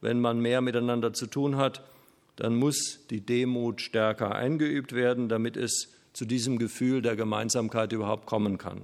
wenn 0.00 0.20
man 0.20 0.40
mehr 0.40 0.60
miteinander 0.60 1.12
zu 1.12 1.26
tun 1.26 1.56
hat, 1.56 1.82
dann 2.36 2.56
muss 2.56 3.06
die 3.10 3.20
Demut 3.20 3.80
stärker 3.80 4.34
eingeübt 4.34 4.92
werden, 4.92 5.28
damit 5.28 5.56
es 5.56 5.92
zu 6.12 6.24
diesem 6.24 6.58
Gefühl 6.58 7.02
der 7.02 7.14
Gemeinsamkeit 7.14 7.92
überhaupt 7.92 8.26
kommen 8.26 8.58
kann. 8.58 8.82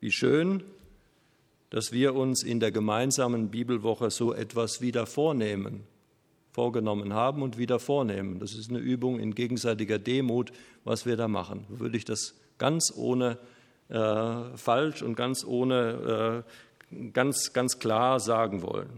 Wie 0.00 0.12
schön, 0.12 0.62
dass 1.70 1.92
wir 1.92 2.14
uns 2.14 2.42
in 2.42 2.60
der 2.60 2.72
gemeinsamen 2.72 3.50
Bibelwoche 3.50 4.10
so 4.10 4.34
etwas 4.34 4.80
wieder 4.80 5.06
vornehmen, 5.06 5.84
vorgenommen 6.52 7.14
haben 7.14 7.42
und 7.42 7.58
wieder 7.58 7.78
vornehmen. 7.78 8.40
Das 8.40 8.54
ist 8.54 8.70
eine 8.70 8.78
Übung 8.78 9.18
in 9.18 9.34
gegenseitiger 9.34 9.98
Demut, 9.98 10.52
was 10.84 11.06
wir 11.06 11.16
da 11.16 11.28
machen. 11.28 11.64
Würde 11.68 11.96
ich 11.96 12.04
das 12.04 12.34
ganz 12.58 12.92
ohne 12.94 13.38
äh, 13.88 14.56
falsch 14.56 15.02
und 15.02 15.14
ganz 15.14 15.44
ohne 15.44 16.44
äh, 16.92 17.02
ganz, 17.12 17.52
ganz 17.52 17.78
klar 17.78 18.20
sagen 18.20 18.62
wollen. 18.62 18.90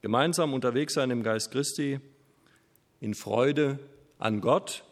Gemeinsam 0.00 0.52
unterwegs 0.54 0.94
sein 0.94 1.10
im 1.10 1.22
Geist 1.22 1.50
Christi, 1.50 2.00
in 3.00 3.14
Freude 3.14 3.78
an 4.18 4.40
Gott, 4.40 4.84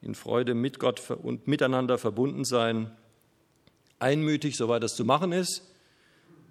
in 0.00 0.14
Freude 0.14 0.54
mit 0.54 0.78
Gott 0.78 1.10
und 1.10 1.46
miteinander 1.46 1.98
verbunden 1.98 2.44
sein, 2.44 2.90
einmütig, 3.98 4.56
soweit 4.56 4.82
das 4.82 4.96
zu 4.96 5.04
machen 5.04 5.32
ist. 5.32 5.62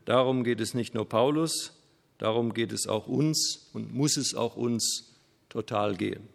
Darum 0.05 0.43
geht 0.43 0.61
es 0.61 0.73
nicht 0.73 0.93
nur 0.93 1.07
Paulus, 1.07 1.80
darum 2.21 2.53
geht 2.53 2.71
es 2.71 2.87
auch 2.87 3.07
uns 3.07 3.69
und 3.73 3.93
muss 3.93 4.15
es 4.15 4.35
auch 4.35 4.55
uns 4.55 5.15
total 5.49 5.95
gehen. 5.95 6.29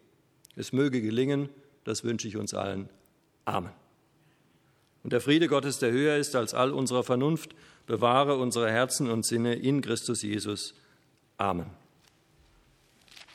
Es 0.55 0.73
möge 0.73 1.01
gelingen, 1.01 1.49
das 1.85 2.03
wünsche 2.03 2.27
ich 2.27 2.35
uns 2.35 2.53
allen. 2.53 2.89
Amen. 3.45 3.71
Und 5.03 5.13
der 5.13 5.21
Friede 5.21 5.47
Gottes, 5.47 5.79
der 5.79 5.91
höher 5.91 6.17
ist 6.17 6.35
als 6.35 6.53
all 6.53 6.73
unserer 6.73 7.03
Vernunft, 7.03 7.55
bewahre 7.85 8.37
unsere 8.37 8.69
Herzen 8.69 9.09
und 9.09 9.25
Sinne 9.25 9.55
in 9.55 9.79
Christus 9.81 10.21
Jesus. 10.21 10.73
Amen. 11.37 11.69